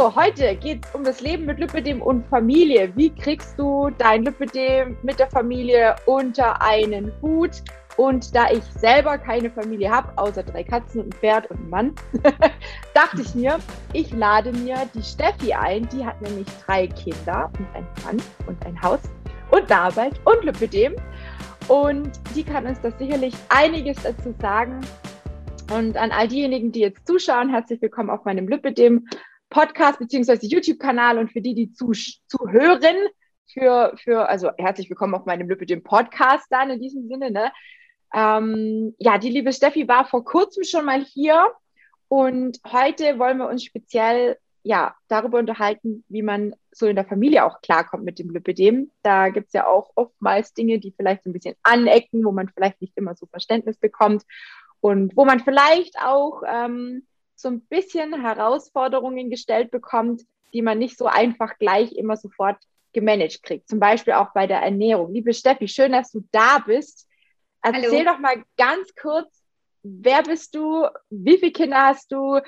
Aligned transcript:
Heute 0.00 0.56
geht 0.56 0.86
es 0.86 0.94
um 0.94 1.04
das 1.04 1.20
Leben 1.20 1.44
mit 1.44 1.58
Lipidem 1.58 2.00
und 2.00 2.26
Familie. 2.28 2.90
Wie 2.96 3.10
kriegst 3.10 3.58
du 3.58 3.90
dein 3.98 4.24
Lipidem 4.24 4.96
mit 5.02 5.18
der 5.18 5.28
Familie 5.28 5.94
unter 6.06 6.62
einen 6.62 7.12
Hut? 7.20 7.62
Und 7.98 8.34
da 8.34 8.50
ich 8.50 8.64
selber 8.64 9.18
keine 9.18 9.50
Familie 9.50 9.90
habe, 9.90 10.10
außer 10.16 10.42
drei 10.42 10.64
Katzen 10.64 11.02
und 11.02 11.14
ein 11.14 11.18
Pferd 11.18 11.50
und 11.50 11.58
einen 11.58 11.68
Mann, 11.68 11.94
dachte 12.94 13.20
ich 13.20 13.34
mir, 13.34 13.58
ich 13.92 14.10
lade 14.12 14.52
mir 14.52 14.88
die 14.94 15.02
Steffi 15.02 15.52
ein. 15.52 15.86
Die 15.90 16.06
hat 16.06 16.18
nämlich 16.22 16.46
drei 16.64 16.86
Kinder 16.86 17.52
und 17.58 17.66
einen 17.74 17.88
Mann 18.06 18.16
und 18.46 18.64
ein 18.64 18.80
Haus 18.80 19.00
und 19.50 19.70
Arbeit 19.70 20.18
und 20.24 20.42
Lipidem. 20.44 20.96
Und 21.68 22.10
die 22.34 22.42
kann 22.42 22.64
uns 22.66 22.80
das 22.80 22.98
sicherlich 22.98 23.34
einiges 23.50 24.02
dazu 24.02 24.34
sagen. 24.40 24.80
Und 25.70 25.98
an 25.98 26.10
all 26.10 26.26
diejenigen, 26.26 26.72
die 26.72 26.80
jetzt 26.80 27.06
zuschauen, 27.06 27.50
herzlich 27.50 27.82
willkommen 27.82 28.08
auf 28.08 28.24
meinem 28.24 28.48
Lipidem 28.48 29.06
Podcast 29.50 29.98
beziehungsweise 29.98 30.46
YouTube-Kanal 30.46 31.18
und 31.18 31.32
für 31.32 31.40
die, 31.42 31.54
die 31.54 31.72
zu, 31.72 31.92
zuhören, 32.26 32.96
für, 33.52 33.92
für, 33.96 34.28
also 34.28 34.50
herzlich 34.56 34.88
willkommen 34.88 35.14
auf 35.14 35.26
meinem 35.26 35.48
Lipidem 35.48 35.82
Podcast 35.82 36.46
dann 36.50 36.70
in 36.70 36.80
diesem 36.80 37.08
Sinne, 37.08 37.30
ne? 37.30 37.52
Ähm, 38.14 38.94
ja, 38.98 39.18
die 39.18 39.30
liebe 39.30 39.52
Steffi 39.52 39.86
war 39.86 40.04
vor 40.04 40.24
kurzem 40.24 40.64
schon 40.64 40.84
mal 40.84 41.04
hier 41.04 41.52
und 42.08 42.58
heute 42.66 43.18
wollen 43.18 43.38
wir 43.38 43.48
uns 43.48 43.64
speziell 43.64 44.36
ja, 44.62 44.94
darüber 45.08 45.38
unterhalten, 45.38 46.04
wie 46.08 46.22
man 46.22 46.54
so 46.70 46.86
in 46.86 46.96
der 46.96 47.04
Familie 47.04 47.44
auch 47.44 47.60
klarkommt 47.62 48.04
mit 48.04 48.18
dem 48.18 48.30
Lipidem. 48.30 48.90
Da 49.02 49.30
gibt 49.30 49.48
es 49.48 49.52
ja 49.52 49.66
auch 49.66 49.90
oftmals 49.94 50.52
Dinge, 50.52 50.78
die 50.78 50.92
vielleicht 50.92 51.24
so 51.24 51.30
ein 51.30 51.32
bisschen 51.32 51.54
anecken, 51.62 52.24
wo 52.24 52.32
man 52.32 52.48
vielleicht 52.48 52.80
nicht 52.80 52.96
immer 52.96 53.14
so 53.14 53.26
Verständnis 53.26 53.78
bekommt 53.78 54.24
und 54.80 55.16
wo 55.16 55.24
man 55.24 55.40
vielleicht 55.40 55.96
auch 56.02 56.42
ähm, 56.46 57.06
so 57.40 57.48
ein 57.48 57.60
bisschen 57.62 58.20
Herausforderungen 58.20 59.30
gestellt 59.30 59.70
bekommt, 59.70 60.22
die 60.52 60.62
man 60.62 60.78
nicht 60.78 60.98
so 60.98 61.06
einfach 61.06 61.58
gleich 61.58 61.92
immer 61.92 62.16
sofort 62.16 62.58
gemanagt 62.92 63.42
kriegt. 63.42 63.68
Zum 63.68 63.78
Beispiel 63.78 64.14
auch 64.14 64.32
bei 64.32 64.46
der 64.46 64.60
Ernährung. 64.60 65.12
Liebe 65.12 65.32
Steffi, 65.32 65.68
schön, 65.68 65.92
dass 65.92 66.10
du 66.10 66.24
da 66.32 66.58
bist. 66.58 67.08
Erzähl 67.62 68.00
Hallo. 68.00 68.12
doch 68.12 68.18
mal 68.18 68.42
ganz 68.56 68.94
kurz, 69.00 69.42
wer 69.82 70.22
bist 70.22 70.54
du, 70.54 70.86
wie 71.10 71.38
viele 71.38 71.52
Kinder 71.52 71.82
hast 71.86 72.10
du, 72.10 72.40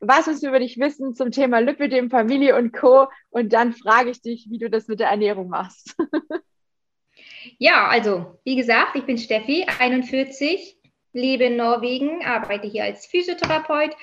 was 0.00 0.26
willst 0.26 0.42
du 0.42 0.48
über 0.48 0.60
dich 0.60 0.78
wissen 0.78 1.14
zum 1.14 1.30
Thema 1.30 1.58
Lipidem, 1.58 2.10
Familie 2.10 2.56
und 2.56 2.72
Co. 2.72 3.08
Und 3.28 3.52
dann 3.52 3.74
frage 3.74 4.10
ich 4.10 4.22
dich, 4.22 4.46
wie 4.50 4.58
du 4.58 4.70
das 4.70 4.88
mit 4.88 5.00
der 5.00 5.08
Ernährung 5.08 5.48
machst. 5.48 5.94
ja, 7.58 7.88
also 7.88 8.38
wie 8.44 8.56
gesagt, 8.56 8.96
ich 8.96 9.04
bin 9.04 9.18
Steffi, 9.18 9.66
41, 9.78 10.78
lebe 11.12 11.44
in 11.44 11.56
Norwegen, 11.56 12.24
arbeite 12.24 12.66
hier 12.66 12.84
als 12.84 13.06
Physiotherapeut, 13.06 13.94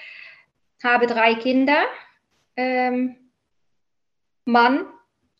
habe 0.84 1.08
drei 1.08 1.36
Kinder, 1.36 1.84
ähm, 2.56 3.16
Mann, 4.46 4.88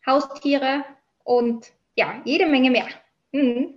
Haustiere 0.06 0.84
und 1.24 1.72
ja, 1.96 2.20
jede 2.24 2.46
Menge 2.46 2.70
mehr. 2.70 2.88
Mhm. 3.32 3.74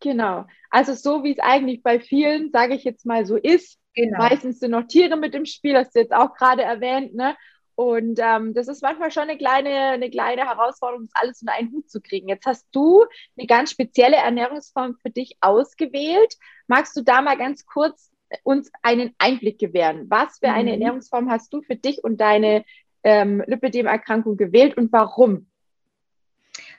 Genau. 0.00 0.46
Also 0.70 0.92
so 0.94 1.24
wie 1.24 1.32
es 1.32 1.38
eigentlich 1.38 1.82
bei 1.82 2.00
vielen, 2.00 2.50
sage 2.50 2.74
ich 2.74 2.84
jetzt 2.84 3.06
mal, 3.06 3.24
so 3.24 3.36
ist. 3.36 3.78
Genau. 3.94 4.18
Meistens 4.18 4.58
sind 4.58 4.72
noch 4.72 4.86
Tiere 4.86 5.16
mit 5.16 5.34
im 5.34 5.46
Spiel, 5.46 5.76
hast 5.76 5.94
du 5.94 6.00
jetzt 6.00 6.12
auch 6.12 6.34
gerade 6.34 6.62
erwähnt, 6.62 7.14
ne? 7.14 7.36
Und 7.76 8.20
ähm, 8.22 8.54
das 8.54 8.68
ist 8.68 8.82
manchmal 8.82 9.10
schon 9.10 9.24
eine 9.24 9.36
kleine, 9.36 9.70
eine 9.70 10.08
kleine 10.08 10.42
Herausforderung, 10.42 11.06
das 11.06 11.22
alles 11.22 11.40
unter 11.40 11.54
einen 11.54 11.72
Hut 11.72 11.90
zu 11.90 12.00
kriegen. 12.00 12.28
Jetzt 12.28 12.46
hast 12.46 12.66
du 12.70 13.04
eine 13.36 13.46
ganz 13.48 13.72
spezielle 13.72 14.16
Ernährungsform 14.16 14.96
für 15.02 15.10
dich 15.10 15.36
ausgewählt. 15.40 16.36
Magst 16.68 16.96
du 16.96 17.02
da 17.02 17.20
mal 17.20 17.36
ganz 17.36 17.66
kurz 17.66 18.12
uns 18.42 18.70
einen 18.82 19.14
Einblick 19.18 19.58
gewähren? 19.58 20.06
Was 20.08 20.38
für 20.38 20.48
eine 20.48 20.64
mhm. 20.64 20.80
Ernährungsform 20.82 21.30
hast 21.30 21.52
du 21.52 21.62
für 21.62 21.76
dich 21.76 22.02
und 22.02 22.20
deine 22.20 22.64
ähm, 23.02 23.42
Lipidem-Erkrankung 23.46 24.36
gewählt 24.36 24.76
und 24.76 24.92
warum? 24.92 25.46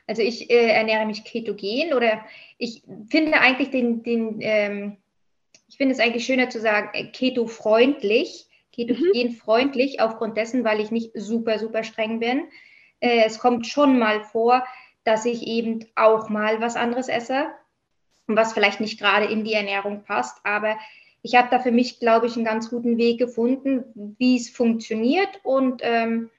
Also 0.08 0.22
ich 0.22 0.50
äh, 0.50 0.70
ernähre 0.70 1.06
mich 1.06 1.24
ketogen 1.24 1.94
oder 1.94 2.24
ich 2.58 2.84
finde 3.10 3.40
eigentlich 3.40 3.72
den, 3.72 4.04
den 4.04 4.38
ähm, 4.42 4.98
ich 5.68 5.78
finde 5.78 5.94
es 5.94 6.00
eigentlich 6.00 6.26
schöner 6.26 6.50
zu 6.50 6.60
sagen, 6.60 6.90
äh, 6.94 7.08
keto-freundlich, 7.08 8.48
ketogen-freundlich, 8.74 9.98
mhm. 9.98 10.00
aufgrund 10.00 10.38
dessen, 10.38 10.64
weil 10.64 10.80
ich 10.80 10.92
nicht 10.92 11.12
super, 11.16 11.60
super 11.60 11.84
streng 11.84 12.20
bin. 12.20 12.44
Äh, 13.00 13.24
es 13.26 13.40
kommt 13.40 13.68
schon 13.68 13.98
mal 13.98 14.24
vor, 14.24 14.64
dass 15.04 15.26
ich 15.26 15.46
eben 15.46 15.86
auch 15.96 16.30
mal 16.30 16.62
was 16.62 16.76
anderes 16.76 17.08
esse, 17.08 17.48
was 18.28 18.54
vielleicht 18.54 18.80
nicht 18.80 19.00
gerade 19.00 19.26
in 19.26 19.44
die 19.44 19.54
Ernährung 19.54 20.04
passt, 20.04 20.40
aber 20.44 20.78
ich 21.26 21.34
habe 21.34 21.48
da 21.50 21.58
für 21.58 21.72
mich, 21.72 22.00
glaube 22.00 22.28
ich, 22.28 22.36
einen 22.36 22.46
ganz 22.46 22.70
guten 22.70 23.00
Weg 23.00 23.18
gefunden, 23.18 23.84
wie 24.20 24.38
es 24.38 24.48
funktioniert 24.48 25.40
und 25.42 25.82
ähm, 25.84 26.30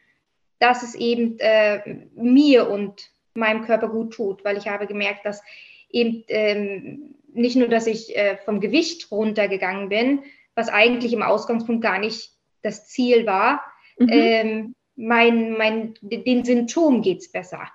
dass 0.61 0.85
es 0.85 0.95
eben 0.95 1.41
äh, 1.41 2.05
mir 2.15 2.71
und 2.71 3.11
meinem 3.35 3.65
Körper 3.65 3.89
gut 3.89 4.15
tut, 4.15 4.45
weil 4.45 4.57
ich 4.57 4.69
habe 4.69 4.87
gemerkt, 4.87 5.27
dass 5.27 5.43
eben 5.91 6.23
ähm, 6.29 7.17
nicht 7.35 7.57
nur, 7.57 7.67
dass 7.67 7.89
ich 7.89 8.17
äh, 8.17 8.37
vom 8.45 8.61
Gewicht 8.61 9.11
runtergegangen 9.11 9.89
bin, 9.89 10.23
was 10.55 10.69
eigentlich 10.69 11.13
im 11.13 11.23
Ausgangspunkt 11.23 11.83
gar 11.83 11.99
nicht 11.99 12.31
das 12.63 12.87
Ziel 12.87 13.27
war, 13.27 13.65
mhm. 13.99 14.09
ähm, 14.09 14.75
mein, 14.95 15.59
mein, 15.59 15.95
den 16.01 16.45
Symptomen 16.45 17.03
geht 17.03 17.19
es 17.19 17.33
besser. 17.33 17.67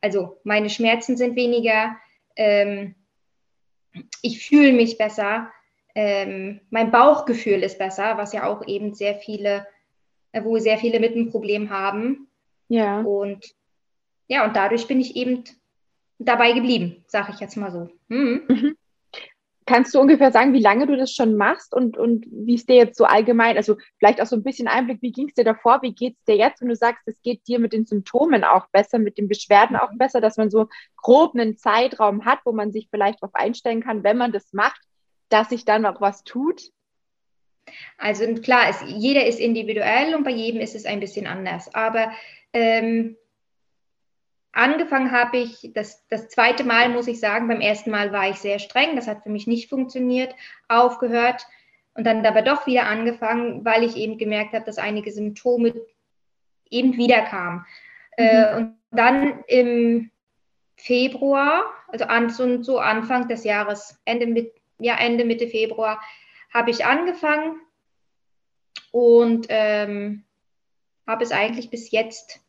Also 0.00 0.40
meine 0.44 0.70
Schmerzen 0.70 1.18
sind 1.18 1.36
weniger, 1.36 1.94
ähm, 2.36 2.94
ich 4.22 4.42
fühle 4.42 4.72
mich 4.72 4.96
besser, 4.96 5.50
ähm, 5.94 6.60
mein 6.70 6.90
Bauchgefühl 6.90 7.62
ist 7.62 7.78
besser, 7.78 8.16
was 8.16 8.32
ja 8.32 8.46
auch 8.46 8.66
eben 8.66 8.94
sehr 8.94 9.16
viele, 9.16 9.66
äh, 10.32 10.42
wo 10.42 10.58
sehr 10.58 10.78
viele 10.78 11.00
mit 11.00 11.12
einem 11.12 11.30
Problem 11.30 11.70
haben. 11.70 12.28
Ja. 12.68 13.00
Und 13.00 13.54
ja, 14.26 14.44
und 14.44 14.56
dadurch 14.56 14.88
bin 14.88 15.00
ich 15.00 15.16
eben 15.16 15.44
dabei 16.18 16.52
geblieben, 16.52 17.04
sage 17.06 17.32
ich 17.34 17.40
jetzt 17.40 17.56
mal 17.56 17.70
so. 17.70 17.88
Mhm. 18.08 18.42
Mhm. 18.48 18.76
Kannst 19.66 19.94
du 19.94 20.00
ungefähr 20.00 20.30
sagen, 20.30 20.52
wie 20.52 20.60
lange 20.60 20.86
du 20.86 20.94
das 20.94 21.10
schon 21.10 21.36
machst 21.36 21.74
und, 21.74 21.96
und 21.96 22.26
wie 22.28 22.54
es 22.54 22.66
dir 22.66 22.76
jetzt 22.76 22.98
so 22.98 23.04
allgemein, 23.04 23.56
also 23.56 23.76
vielleicht 23.98 24.20
auch 24.20 24.26
so 24.26 24.36
ein 24.36 24.42
bisschen 24.42 24.68
Einblick, 24.68 25.00
wie 25.00 25.12
ging 25.12 25.28
es 25.28 25.34
dir 25.34 25.44
davor, 25.44 25.80
wie 25.80 25.94
geht 25.94 26.16
es 26.18 26.24
dir 26.24 26.36
jetzt, 26.36 26.60
wenn 26.60 26.68
du 26.68 26.76
sagst, 26.76 27.02
es 27.06 27.22
geht 27.22 27.46
dir 27.48 27.58
mit 27.58 27.72
den 27.72 27.86
Symptomen 27.86 28.44
auch 28.44 28.66
besser, 28.72 28.98
mit 28.98 29.16
den 29.16 29.26
Beschwerden 29.26 29.76
auch 29.76 29.88
besser, 29.94 30.20
dass 30.20 30.36
man 30.36 30.50
so 30.50 30.68
grob 30.96 31.34
einen 31.34 31.56
Zeitraum 31.56 32.26
hat, 32.26 32.40
wo 32.44 32.52
man 32.52 32.72
sich 32.72 32.88
vielleicht 32.90 33.22
darauf 33.22 33.34
einstellen 33.34 33.82
kann, 33.82 34.04
wenn 34.04 34.18
man 34.18 34.32
das 34.32 34.52
macht, 34.52 34.82
dass 35.28 35.50
sich 35.50 35.64
dann 35.64 35.86
auch 35.86 36.00
was 36.00 36.24
tut? 36.24 36.70
Also 37.98 38.26
klar, 38.34 38.68
es, 38.68 38.82
jeder 38.86 39.26
ist 39.26 39.40
individuell 39.40 40.14
und 40.14 40.24
bei 40.24 40.30
jedem 40.30 40.60
ist 40.60 40.74
es 40.74 40.84
ein 40.84 41.00
bisschen 41.00 41.26
anders. 41.26 41.74
Aber 41.74 42.12
ähm, 42.52 43.16
angefangen 44.52 45.10
habe 45.10 45.38
ich, 45.38 45.70
das, 45.74 46.06
das 46.08 46.28
zweite 46.28 46.64
Mal 46.64 46.88
muss 46.90 47.08
ich 47.08 47.20
sagen, 47.20 47.48
beim 47.48 47.60
ersten 47.60 47.90
Mal 47.90 48.12
war 48.12 48.28
ich 48.28 48.36
sehr 48.36 48.58
streng, 48.58 48.96
das 48.96 49.08
hat 49.08 49.22
für 49.22 49.30
mich 49.30 49.46
nicht 49.46 49.68
funktioniert, 49.68 50.34
aufgehört 50.68 51.46
und 51.94 52.04
dann 52.04 52.24
aber 52.26 52.42
doch 52.42 52.66
wieder 52.66 52.86
angefangen, 52.86 53.64
weil 53.64 53.82
ich 53.84 53.96
eben 53.96 54.18
gemerkt 54.18 54.52
habe, 54.52 54.64
dass 54.64 54.78
einige 54.78 55.12
Symptome 55.12 55.74
eben 56.70 56.96
wieder 56.96 57.22
kamen. 57.22 57.64
Äh, 58.16 58.24
mhm. 58.24 58.28
Äh, 58.28 58.56
und 58.56 58.76
dann 58.90 59.44
im 59.46 60.10
Februar, 60.76 61.64
also 61.88 62.04
an, 62.04 62.30
so, 62.30 62.62
so 62.62 62.78
Anfang 62.78 63.28
des 63.28 63.44
Jahres, 63.44 64.00
Ende, 64.04 64.26
mit, 64.26 64.52
ja, 64.78 64.96
Ende 64.96 65.24
Mitte 65.24 65.48
Februar, 65.48 66.00
habe 66.52 66.70
ich 66.70 66.84
angefangen 66.84 67.60
und 68.92 69.46
ähm, 69.48 70.24
habe 71.06 71.24
es 71.24 71.32
eigentlich 71.32 71.70
bis 71.70 71.90
jetzt 71.90 72.40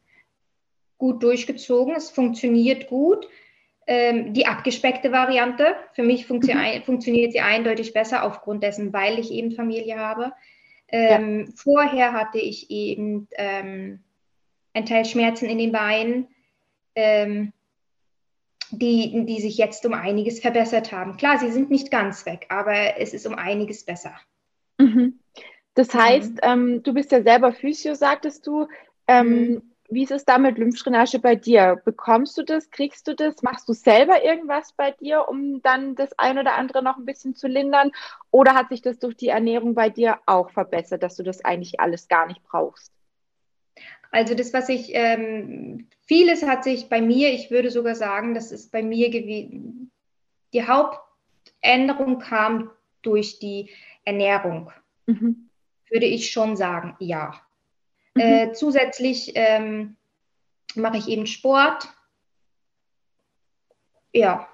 gut 0.97 1.23
durchgezogen. 1.23 1.95
Es 1.95 2.09
funktioniert 2.09 2.87
gut. 2.87 3.27
Ähm, 3.87 4.33
die 4.33 4.47
abgespeckte 4.47 5.11
Variante, 5.11 5.75
für 5.93 6.01
mich 6.01 6.25
funktio 6.25 6.55
mhm. 6.55 6.81
funktioniert 6.83 7.33
sie 7.33 7.41
eindeutig 7.41 7.93
besser 7.93 8.23
aufgrund 8.23 8.63
dessen, 8.63 8.93
weil 8.93 9.19
ich 9.19 9.31
eben 9.31 9.51
Familie 9.51 9.97
habe. 9.97 10.33
Ähm, 10.87 11.45
ja. 11.47 11.53
Vorher 11.55 12.13
hatte 12.13 12.39
ich 12.39 12.71
eben 12.71 13.27
ähm, 13.33 14.03
ein 14.73 14.85
Teil 14.85 15.05
Schmerzen 15.05 15.47
in 15.47 15.59
den 15.59 15.71
Beinen, 15.71 16.27
ähm, 16.95 17.53
die, 18.71 19.25
die 19.25 19.41
sich 19.41 19.57
jetzt 19.57 19.85
um 19.85 19.93
einiges 19.93 20.39
verbessert 20.39 20.91
haben. 20.91 21.17
Klar, 21.17 21.39
sie 21.39 21.51
sind 21.51 21.69
nicht 21.69 21.91
ganz 21.91 22.25
weg, 22.25 22.47
aber 22.49 22.99
es 22.99 23.13
ist 23.13 23.25
um 23.25 23.35
einiges 23.35 23.85
besser. 23.85 24.13
Mhm. 24.77 25.19
Das 25.73 25.93
heißt, 25.93 26.33
mhm. 26.33 26.39
ähm, 26.41 26.83
du 26.83 26.93
bist 26.93 27.11
ja 27.11 27.21
selber 27.21 27.51
Physio, 27.51 27.95
sagtest 27.95 28.47
du. 28.47 28.67
Ähm, 29.07 29.27
mhm. 29.27 29.61
Wie 29.87 30.03
ist 30.03 30.11
es 30.11 30.25
da 30.25 30.39
mit 30.39 30.57
Lymphdrainage 30.57 31.19
bei 31.19 31.35
dir? 31.35 31.79
Bekommst 31.85 32.37
du 32.37 32.43
das? 32.43 32.71
Kriegst 32.71 33.07
du 33.07 33.15
das? 33.15 33.43
Machst 33.43 33.69
du 33.69 33.73
selber 33.73 34.23
irgendwas 34.23 34.73
bei 34.73 34.91
dir, 34.91 35.29
um 35.29 35.61
dann 35.61 35.93
das 35.95 36.17
ein 36.17 36.39
oder 36.39 36.55
andere 36.55 36.81
noch 36.81 36.97
ein 36.97 37.05
bisschen 37.05 37.35
zu 37.35 37.47
lindern? 37.47 37.91
Oder 38.31 38.55
hat 38.55 38.69
sich 38.69 38.81
das 38.81 38.97
durch 38.97 39.15
die 39.15 39.27
Ernährung 39.27 39.75
bei 39.75 39.89
dir 39.91 40.17
auch 40.25 40.49
verbessert, 40.49 41.03
dass 41.03 41.15
du 41.17 41.23
das 41.23 41.45
eigentlich 41.45 41.79
alles 41.79 42.07
gar 42.07 42.25
nicht 42.25 42.41
brauchst? 42.43 42.91
Also 44.11 44.35
das, 44.35 44.53
was 44.53 44.69
ich, 44.69 44.91
ähm, 44.93 45.87
vieles 46.05 46.43
hat 46.43 46.63
sich 46.63 46.89
bei 46.89 47.01
mir, 47.01 47.31
ich 47.31 47.51
würde 47.51 47.71
sogar 47.71 47.95
sagen, 47.95 48.33
das 48.33 48.51
ist 48.51 48.71
bei 48.71 48.81
mir 48.81 49.09
gewesen, 49.09 49.91
die 50.53 50.65
Hauptänderung 50.65 52.19
kam 52.19 52.71
durch 53.01 53.39
die 53.39 53.69
Ernährung. 54.03 54.71
Mhm. 55.05 55.49
Würde 55.89 56.05
ich 56.05 56.31
schon 56.31 56.55
sagen, 56.55 56.95
ja. 56.99 57.41
Mhm. 58.15 58.21
Äh, 58.21 58.53
zusätzlich 58.53 59.33
ähm, 59.35 59.97
mache 60.75 60.97
ich 60.97 61.07
eben 61.07 61.27
Sport. 61.27 61.87
Ja. 64.13 64.47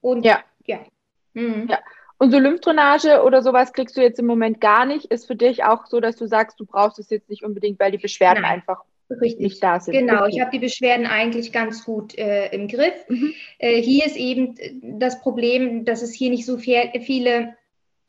Und 0.00 0.24
ja. 0.24 0.44
Ja. 0.66 0.84
Mhm. 1.32 1.68
ja. 1.68 1.78
Und 2.18 2.32
so 2.32 2.38
Lymphdrainage 2.38 3.22
oder 3.22 3.42
sowas 3.42 3.72
kriegst 3.72 3.96
du 3.96 4.00
jetzt 4.00 4.18
im 4.18 4.26
Moment 4.26 4.60
gar 4.60 4.84
nicht. 4.84 5.06
Ist 5.06 5.26
für 5.26 5.36
dich 5.36 5.64
auch 5.64 5.86
so, 5.86 6.00
dass 6.00 6.16
du 6.16 6.26
sagst, 6.26 6.58
du 6.58 6.66
brauchst 6.66 6.98
es 6.98 7.10
jetzt 7.10 7.30
nicht 7.30 7.44
unbedingt, 7.44 7.78
weil 7.78 7.92
die 7.92 7.98
Beschwerden 7.98 8.42
Nein. 8.42 8.52
einfach 8.54 8.82
Richtig. 9.10 9.40
nicht 9.40 9.62
da 9.62 9.80
sind. 9.80 9.94
Genau, 9.94 10.26
ich 10.26 10.40
habe 10.40 10.50
die 10.50 10.58
Beschwerden 10.58 11.06
eigentlich 11.06 11.52
ganz 11.52 11.84
gut 11.84 12.16
äh, 12.18 12.48
im 12.48 12.68
Griff. 12.68 13.08
Mhm. 13.08 13.32
Äh, 13.58 13.80
hier 13.80 14.04
ist 14.04 14.16
eben 14.16 14.56
das 14.98 15.20
Problem, 15.20 15.84
dass 15.84 16.02
es 16.02 16.12
hier 16.12 16.30
nicht 16.30 16.44
so 16.44 16.58
viel, 16.58 16.90
viele 17.00 17.56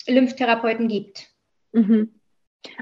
Lymphtherapeuten 0.08 0.88
gibt. 0.88 1.28
Mhm. 1.72 2.20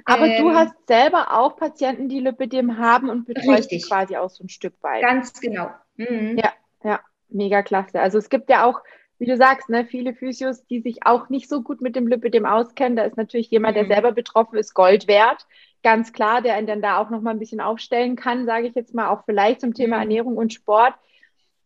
Aber 0.06 0.25
ähm, 0.25 0.44
du 0.44 0.53
hast 0.53 0.75
selber 0.88 1.38
auch 1.38 1.56
Patienten, 1.56 2.09
die 2.09 2.19
Lipidem 2.19 2.77
haben 2.77 3.09
und 3.09 3.25
betreust 3.25 3.71
die 3.71 3.81
quasi 3.81 4.15
auch 4.18 4.30
so 4.30 4.44
ein 4.44 4.50
Stück 4.50 4.73
weit. 4.81 5.03
Ganz 5.03 5.39
genau. 5.39 5.69
Mhm. 5.95 6.38
Ja, 6.38 6.53
ja, 6.83 7.00
mega 7.30 7.62
klasse. 7.62 8.00
Also 8.00 8.18
es 8.18 8.30
gibt 8.30 8.50
ja 8.50 8.65
auch, 8.65 8.81
wie 9.19 9.25
du 9.25 9.35
sagst, 9.35 9.69
ne, 9.69 9.85
viele 9.85 10.13
Physios, 10.13 10.65
die 10.67 10.81
sich 10.81 11.05
auch 11.05 11.29
nicht 11.29 11.49
so 11.49 11.61
gut 11.61 11.81
mit 11.81 11.95
dem 11.95 12.07
Lipidem 12.07 12.45
auskennen. 12.45 12.95
Da 12.95 13.03
ist 13.03 13.17
natürlich 13.17 13.49
jemand, 13.49 13.75
der 13.75 13.85
mhm. 13.85 13.91
selber 13.91 14.11
betroffen 14.11 14.57
ist, 14.57 14.73
Gold 14.73 15.07
wert. 15.07 15.47
Ganz 15.83 16.13
klar, 16.13 16.41
der 16.41 16.55
einen 16.55 16.67
dann 16.67 16.81
da 16.81 16.97
auch 16.97 17.09
nochmal 17.09 17.33
ein 17.33 17.39
bisschen 17.39 17.61
aufstellen 17.61 18.15
kann, 18.15 18.45
sage 18.45 18.67
ich 18.67 18.75
jetzt 18.75 18.93
mal, 18.93 19.09
auch 19.09 19.23
vielleicht 19.25 19.61
zum 19.61 19.73
Thema 19.73 19.97
mhm. 19.97 20.01
Ernährung 20.03 20.37
und 20.37 20.53
Sport. 20.53 20.93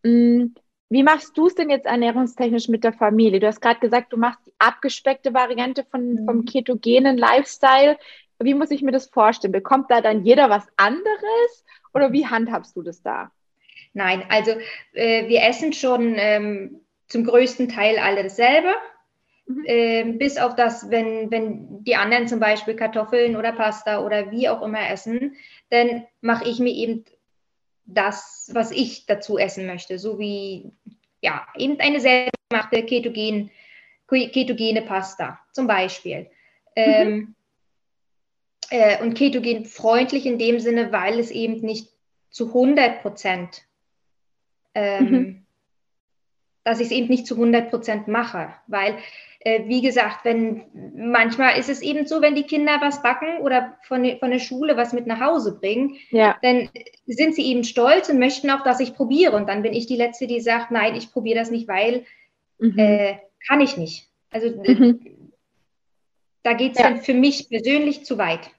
Mhm. 0.04 0.56
Wie 0.90 1.04
machst 1.04 1.38
du 1.38 1.48
es 1.48 1.56
denn 1.56 1.70
jetzt 1.70 1.86
ernährungstechnisch 1.86 2.68
mit 2.68 2.84
der 2.84 2.92
Familie? 2.92 3.40
Du 3.40 3.48
hast 3.48 3.62
gerade 3.62 3.80
gesagt, 3.80 4.12
du 4.12 4.18
machst 4.18 4.46
die 4.46 4.54
abgespeckte 4.60 5.34
Variante 5.34 5.86
von, 5.90 6.14
mhm. 6.14 6.26
vom 6.26 6.46
ketogenen 6.46 7.18
Lifestyle. 7.18 7.98
Wie 8.40 8.54
muss 8.54 8.72
ich 8.72 8.82
mir 8.82 8.92
das 8.92 9.08
vorstellen? 9.08 9.54
Bekommt 9.54 9.90
da 9.90 10.02
dann 10.02 10.26
jeder 10.26 10.50
was 10.50 10.68
anderes 10.78 11.66
oder 11.94 12.12
wie 12.12 12.28
handhabst 12.28 12.76
du 12.76 12.82
das 12.82 13.02
da? 13.02 13.32
Nein, 13.94 14.24
also 14.30 14.52
äh, 14.94 15.28
wir 15.28 15.44
essen 15.44 15.74
schon 15.74 16.16
ähm, 16.18 16.81
zum 17.12 17.26
größten 17.26 17.68
Teil 17.68 18.00
alle 18.00 18.24
dasselbe. 18.24 18.74
Mhm. 19.46 19.64
Äh, 19.66 20.04
bis 20.14 20.38
auf 20.38 20.56
das, 20.56 20.90
wenn, 20.90 21.30
wenn 21.30 21.84
die 21.84 21.96
anderen 21.96 22.28
zum 22.28 22.40
Beispiel 22.40 22.76
Kartoffeln 22.76 23.36
oder 23.36 23.52
Pasta 23.52 24.04
oder 24.04 24.32
wie 24.32 24.48
auch 24.48 24.62
immer 24.62 24.90
essen, 24.90 25.36
dann 25.70 26.06
mache 26.22 26.48
ich 26.48 26.60
mir 26.60 26.74
eben 26.74 27.04
das, 27.86 28.50
was 28.54 28.72
ich 28.72 29.06
dazu 29.06 29.38
essen 29.38 29.68
möchte, 29.68 30.00
so 30.00 30.20
wie 30.20 30.72
ja, 31.22 31.46
eben 31.58 31.80
eine 31.80 32.00
selbstgemachte 32.00 32.84
Ketogen, 32.86 33.52
ketogene 34.08 34.82
Pasta 34.82 35.40
zum 35.52 35.68
Beispiel. 35.68 36.30
Ähm, 36.76 37.10
mhm. 37.10 37.36
äh, 38.70 39.04
und 39.04 39.16
ketogen 39.16 39.66
freundlich 39.66 40.26
in 40.26 40.40
dem 40.40 40.60
Sinne, 40.60 40.94
weil 40.94 41.20
es 41.20 41.30
eben 41.30 41.60
nicht 41.60 41.90
zu 42.30 42.48
100 42.48 43.02
Prozent, 43.02 43.64
ähm, 44.74 45.12
mhm. 45.12 45.46
Dass 46.64 46.80
ich 46.80 46.88
es 46.88 46.92
eben 46.92 47.08
nicht 47.08 47.28
zu 47.28 47.36
100 47.36 47.70
Prozent 47.70 48.08
mache, 48.08 48.54
weil 48.68 48.98
äh, 49.44 49.68
wie 49.68 49.82
gesagt, 49.82 50.24
wenn 50.24 50.64
manchmal 50.96 51.58
ist 51.58 51.70
es 51.70 51.82
eben 51.82 52.06
so, 52.06 52.22
wenn 52.22 52.36
die 52.36 52.44
Kinder 52.44 52.78
was 52.80 53.02
backen 53.02 53.40
oder 53.42 53.76
von, 53.88 54.06
von 54.20 54.30
der 54.30 54.40
Schule 54.40 54.78
was 54.78 54.94
mit 54.94 55.08
nach 55.08 55.20
Hause 55.20 55.58
bringen, 55.60 55.98
ja. 56.12 56.38
dann 56.44 56.70
sind 57.08 57.34
sie 57.34 57.48
eben 57.48 57.64
stolz 57.64 58.10
und 58.10 58.20
möchten 58.20 58.52
auch, 58.52 58.64
dass 58.64 58.80
ich 58.80 58.94
probiere. 58.94 59.36
Und 59.36 59.50
dann 59.50 59.64
bin 59.64 59.74
ich 59.74 59.88
die 59.88 59.96
Letzte, 59.96 60.28
die 60.28 60.42
sagt, 60.42 60.70
nein, 60.70 60.96
ich 60.96 61.12
probiere 61.12 61.40
das 61.40 61.50
nicht, 61.50 61.68
weil 61.68 62.06
mhm. 62.60 62.78
äh, 62.78 63.18
kann 63.48 63.62
ich 63.62 63.78
nicht. 63.78 64.10
Also 64.30 64.50
mhm. 64.50 65.32
da 66.44 66.54
geht 66.54 66.74
es 66.74 66.78
ja. 66.78 66.90
dann 66.90 67.02
für 67.02 67.16
mich 67.16 67.50
persönlich 67.50 68.06
zu 68.06 68.20
weit. 68.20 68.52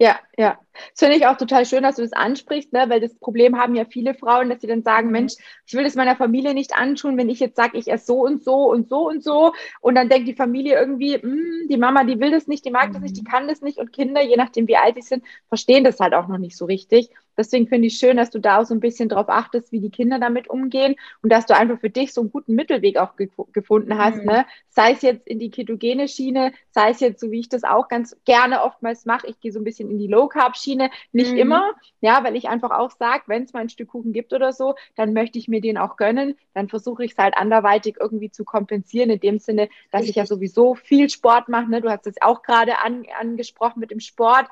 Ja, 0.00 0.18
ja. 0.38 0.58
Das 0.92 1.00
finde 1.00 1.16
ich 1.16 1.26
auch 1.26 1.36
total 1.36 1.66
schön, 1.66 1.82
dass 1.82 1.96
du 1.96 2.02
das 2.02 2.14
ansprichst, 2.14 2.72
ne? 2.72 2.86
weil 2.88 3.00
das 3.00 3.14
Problem 3.18 3.58
haben 3.58 3.74
ja 3.74 3.84
viele 3.84 4.14
Frauen, 4.14 4.48
dass 4.48 4.62
sie 4.62 4.66
dann 4.66 4.82
sagen, 4.82 5.08
mhm. 5.08 5.12
Mensch, 5.12 5.34
ich 5.66 5.74
will 5.74 5.84
das 5.84 5.94
meiner 5.94 6.16
Familie 6.16 6.54
nicht 6.54 6.74
antun, 6.74 7.18
wenn 7.18 7.28
ich 7.28 7.38
jetzt 7.38 7.56
sage, 7.56 7.76
ich 7.76 7.86
esse 7.92 8.06
so 8.06 8.24
und 8.24 8.42
so 8.42 8.70
und 8.70 8.88
so 8.88 9.06
und 9.06 9.22
so 9.22 9.52
und 9.82 9.94
dann 9.96 10.08
denkt 10.08 10.26
die 10.26 10.34
Familie 10.34 10.80
irgendwie, 10.80 11.16
hm, 11.16 11.66
die 11.68 11.76
Mama, 11.76 12.04
die 12.04 12.18
will 12.18 12.30
das 12.30 12.46
nicht, 12.46 12.64
die 12.64 12.70
mag 12.70 12.94
das 12.94 13.02
nicht, 13.02 13.14
die 13.18 13.20
mhm. 13.20 13.26
kann 13.26 13.46
das 13.46 13.60
nicht 13.60 13.76
und 13.76 13.92
Kinder, 13.92 14.22
je 14.22 14.36
nachdem 14.36 14.68
wie 14.68 14.76
alt 14.78 14.94
sie 14.94 15.02
sind, 15.02 15.22
verstehen 15.48 15.84
das 15.84 16.00
halt 16.00 16.14
auch 16.14 16.28
noch 16.28 16.38
nicht 16.38 16.56
so 16.56 16.64
richtig. 16.64 17.10
Deswegen 17.36 17.68
finde 17.68 17.88
ich 17.88 17.96
schön, 17.96 18.16
dass 18.16 18.30
du 18.30 18.38
da 18.38 18.60
auch 18.60 18.64
so 18.64 18.74
ein 18.74 18.80
bisschen 18.80 19.08
drauf 19.08 19.28
achtest, 19.28 19.72
wie 19.72 19.80
die 19.80 19.90
Kinder 19.90 20.18
damit 20.18 20.48
umgehen 20.48 20.96
und 21.22 21.32
dass 21.32 21.46
du 21.46 21.56
einfach 21.56 21.78
für 21.80 21.90
dich 21.90 22.12
so 22.12 22.20
einen 22.20 22.30
guten 22.30 22.54
Mittelweg 22.54 22.96
auch 22.98 23.16
ge 23.16 23.28
gefunden 23.52 23.96
hast. 23.98 24.18
Mhm. 24.18 24.26
Ne? 24.26 24.46
Sei 24.68 24.92
es 24.92 25.02
jetzt 25.02 25.26
in 25.26 25.38
die 25.38 25.50
ketogene 25.50 26.08
Schiene, 26.08 26.52
sei 26.70 26.90
es 26.90 27.00
jetzt 27.00 27.20
so, 27.20 27.30
wie 27.30 27.40
ich 27.40 27.48
das 27.48 27.64
auch 27.64 27.88
ganz 27.88 28.16
gerne 28.24 28.62
oftmals 28.62 29.04
mache. 29.06 29.26
Ich 29.26 29.40
gehe 29.40 29.52
so 29.52 29.60
ein 29.60 29.64
bisschen 29.64 29.90
in 29.90 29.98
die 29.98 30.06
Low 30.06 30.28
Carb 30.28 30.56
Schiene, 30.56 30.90
nicht 31.12 31.32
mhm. 31.32 31.38
immer, 31.38 31.72
ja, 32.00 32.22
weil 32.24 32.36
ich 32.36 32.48
einfach 32.48 32.70
auch 32.70 32.90
sage, 32.90 33.24
wenn 33.26 33.44
es 33.44 33.52
mal 33.52 33.60
ein 33.60 33.68
Stück 33.68 33.88
Kuchen 33.88 34.12
gibt 34.12 34.32
oder 34.32 34.52
so, 34.52 34.74
dann 34.96 35.12
möchte 35.12 35.38
ich 35.38 35.48
mir 35.48 35.60
den 35.60 35.78
auch 35.78 35.96
gönnen. 35.96 36.36
Dann 36.54 36.68
versuche 36.68 37.04
ich 37.04 37.12
es 37.12 37.18
halt 37.18 37.36
anderweitig 37.36 37.96
irgendwie 38.00 38.30
zu 38.30 38.44
kompensieren, 38.44 39.10
in 39.10 39.20
dem 39.20 39.38
Sinne, 39.38 39.68
dass 39.90 40.06
ich 40.06 40.16
ja 40.16 40.26
sowieso 40.26 40.74
viel 40.74 41.10
Sport 41.10 41.48
mache. 41.48 41.70
Ne? 41.70 41.80
Du 41.80 41.90
hast 41.90 42.06
es 42.06 42.20
auch 42.20 42.42
gerade 42.42 42.78
an, 42.78 43.04
angesprochen 43.18 43.80
mit 43.80 43.90
dem 43.90 44.00
Sport 44.00 44.46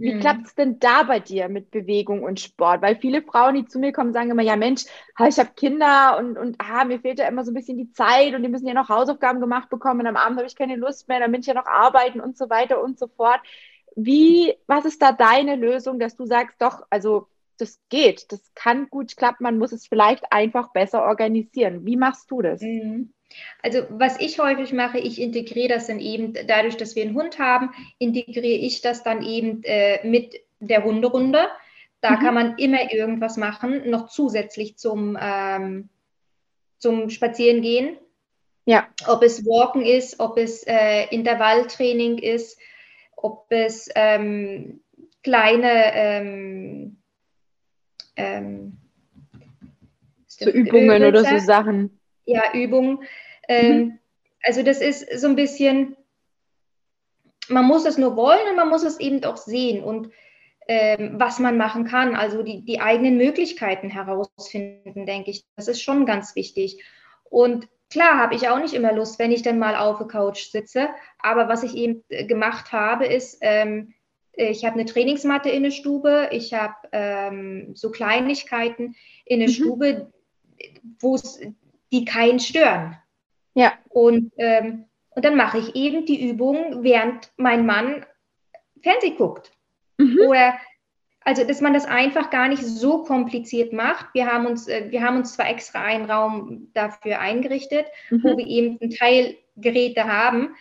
wie 0.00 0.14
mhm. 0.14 0.20
klappt 0.20 0.46
es 0.46 0.54
denn 0.54 0.78
da 0.78 1.02
bei 1.02 1.20
dir 1.20 1.50
mit 1.50 1.70
Bewegung 1.70 2.22
und 2.22 2.40
Sport? 2.40 2.80
Weil 2.80 2.96
viele 2.96 3.20
Frauen, 3.20 3.54
die 3.54 3.66
zu 3.66 3.78
mir 3.78 3.92
kommen, 3.92 4.14
sagen 4.14 4.30
immer, 4.30 4.42
ja 4.42 4.56
Mensch, 4.56 4.84
ich 5.28 5.38
habe 5.38 5.50
Kinder 5.54 6.16
und, 6.18 6.38
und 6.38 6.56
ah, 6.58 6.86
mir 6.86 7.00
fehlt 7.00 7.18
ja 7.18 7.28
immer 7.28 7.44
so 7.44 7.50
ein 7.50 7.54
bisschen 7.54 7.76
die 7.76 7.92
Zeit 7.92 8.34
und 8.34 8.42
die 8.42 8.48
müssen 8.48 8.66
ja 8.66 8.72
noch 8.72 8.88
Hausaufgaben 8.88 9.40
gemacht 9.40 9.68
bekommen 9.68 10.00
und 10.00 10.06
am 10.06 10.16
Abend 10.16 10.38
habe 10.38 10.46
ich 10.46 10.56
keine 10.56 10.76
Lust 10.76 11.06
mehr, 11.08 11.20
dann 11.20 11.30
bin 11.30 11.42
ich 11.42 11.46
ja 11.46 11.54
noch 11.54 11.66
arbeiten 11.66 12.20
und 12.20 12.38
so 12.38 12.48
weiter 12.48 12.82
und 12.82 12.98
so 12.98 13.08
fort. 13.08 13.40
Wie, 13.94 14.54
was 14.66 14.86
ist 14.86 15.02
da 15.02 15.12
deine 15.12 15.56
Lösung, 15.56 15.98
dass 15.98 16.16
du 16.16 16.24
sagst, 16.24 16.56
doch, 16.60 16.86
also 16.88 17.26
das 17.58 17.78
geht, 17.90 18.32
das 18.32 18.40
kann 18.54 18.88
gut 18.88 19.18
klappen, 19.18 19.44
man 19.44 19.58
muss 19.58 19.72
es 19.72 19.86
vielleicht 19.86 20.24
einfach 20.32 20.72
besser 20.72 21.02
organisieren. 21.02 21.84
Wie 21.84 21.96
machst 21.96 22.30
du 22.30 22.40
das? 22.40 22.62
Mhm. 22.62 23.12
Also 23.62 23.82
was 23.90 24.18
ich 24.20 24.38
häufig 24.38 24.72
mache, 24.72 24.98
ich 24.98 25.20
integriere 25.20 25.68
das 25.68 25.86
dann 25.86 26.00
eben, 26.00 26.34
dadurch, 26.46 26.76
dass 26.76 26.96
wir 26.96 27.04
einen 27.04 27.14
Hund 27.14 27.38
haben, 27.38 27.70
integriere 27.98 28.46
ich 28.46 28.80
das 28.80 29.02
dann 29.02 29.22
eben 29.22 29.62
äh, 29.64 30.06
mit 30.06 30.40
der 30.60 30.84
Hunderunde. 30.84 31.48
Da 32.00 32.12
mhm. 32.12 32.18
kann 32.20 32.34
man 32.34 32.58
immer 32.58 32.92
irgendwas 32.92 33.36
machen, 33.36 33.88
noch 33.90 34.08
zusätzlich 34.08 34.76
zum, 34.78 35.18
ähm, 35.20 35.88
zum 36.78 37.10
Spazierengehen. 37.10 37.98
Ja. 38.64 38.88
Ob 39.06 39.22
es 39.22 39.44
Walken 39.44 39.82
ist, 39.82 40.20
ob 40.20 40.38
es 40.38 40.64
äh, 40.66 41.06
Intervalltraining 41.10 42.18
ist, 42.18 42.58
ob 43.16 43.46
es 43.50 43.88
ähm, 43.94 44.80
kleine 45.22 45.94
ähm, 45.94 46.96
ähm 48.16 48.76
so 50.26 50.48
Übungen 50.48 51.02
oder 51.04 51.24
so 51.24 51.38
Sachen 51.38 51.99
ja, 52.24 52.42
Übung. 52.54 53.02
Ähm, 53.48 53.76
mhm. 53.76 53.98
Also 54.42 54.62
das 54.62 54.80
ist 54.80 55.20
so 55.20 55.28
ein 55.28 55.36
bisschen, 55.36 55.96
man 57.48 57.64
muss 57.64 57.84
es 57.84 57.98
nur 57.98 58.16
wollen 58.16 58.48
und 58.48 58.56
man 58.56 58.68
muss 58.68 58.84
es 58.84 58.98
eben 59.00 59.22
auch 59.24 59.36
sehen 59.36 59.82
und 59.82 60.10
ähm, 60.68 61.14
was 61.18 61.40
man 61.40 61.56
machen 61.56 61.84
kann, 61.84 62.14
also 62.14 62.42
die, 62.42 62.64
die 62.64 62.80
eigenen 62.80 63.16
Möglichkeiten 63.16 63.90
herausfinden, 63.90 65.04
denke 65.04 65.32
ich. 65.32 65.44
Das 65.56 65.66
ist 65.66 65.82
schon 65.82 66.06
ganz 66.06 66.36
wichtig. 66.36 66.80
Und 67.24 67.68
klar 67.90 68.18
habe 68.18 68.36
ich 68.36 68.48
auch 68.48 68.60
nicht 68.60 68.74
immer 68.74 68.92
Lust, 68.92 69.18
wenn 69.18 69.32
ich 69.32 69.42
dann 69.42 69.58
mal 69.58 69.74
auf 69.74 69.98
der 69.98 70.06
Couch 70.06 70.50
sitze, 70.50 70.88
aber 71.18 71.48
was 71.48 71.64
ich 71.64 71.74
eben 71.74 72.04
äh, 72.08 72.24
gemacht 72.24 72.70
habe, 72.72 73.06
ist, 73.06 73.38
ähm, 73.40 73.94
ich 74.32 74.64
habe 74.64 74.74
eine 74.74 74.84
Trainingsmatte 74.84 75.50
in 75.50 75.64
der 75.64 75.72
Stube, 75.72 76.28
ich 76.30 76.54
habe 76.54 76.76
ähm, 76.92 77.72
so 77.74 77.90
Kleinigkeiten 77.90 78.94
in 79.24 79.40
der 79.40 79.48
mhm. 79.48 79.52
Stube, 79.52 80.12
wo 81.00 81.16
es 81.16 81.40
die 81.92 82.04
keinen 82.04 82.40
stören. 82.40 82.96
Ja. 83.54 83.72
Und, 83.88 84.32
ähm, 84.36 84.86
und 85.10 85.24
dann 85.24 85.36
mache 85.36 85.58
ich 85.58 85.74
eben 85.74 86.06
die 86.06 86.28
Übung, 86.28 86.82
während 86.82 87.32
mein 87.36 87.66
Mann 87.66 88.06
Fernseh 88.82 89.10
guckt. 89.10 89.52
Mhm. 89.98 90.20
Oder 90.28 90.54
also, 91.22 91.44
dass 91.44 91.60
man 91.60 91.74
das 91.74 91.84
einfach 91.84 92.30
gar 92.30 92.48
nicht 92.48 92.62
so 92.62 93.02
kompliziert 93.02 93.72
macht. 93.72 94.06
Wir 94.14 94.26
haben 94.26 94.46
uns, 94.46 94.68
äh, 94.68 94.90
wir 94.90 95.02
haben 95.02 95.18
uns 95.18 95.34
zwar 95.34 95.50
extra 95.50 95.82
einen 95.84 96.10
Raum 96.10 96.70
dafür 96.72 97.20
eingerichtet, 97.20 97.86
mhm. 98.08 98.22
wo 98.22 98.36
wir 98.38 98.46
eben 98.46 98.78
ein 98.80 98.90
Teil 98.90 99.36
Geräte 99.56 100.04
haben, 100.04 100.54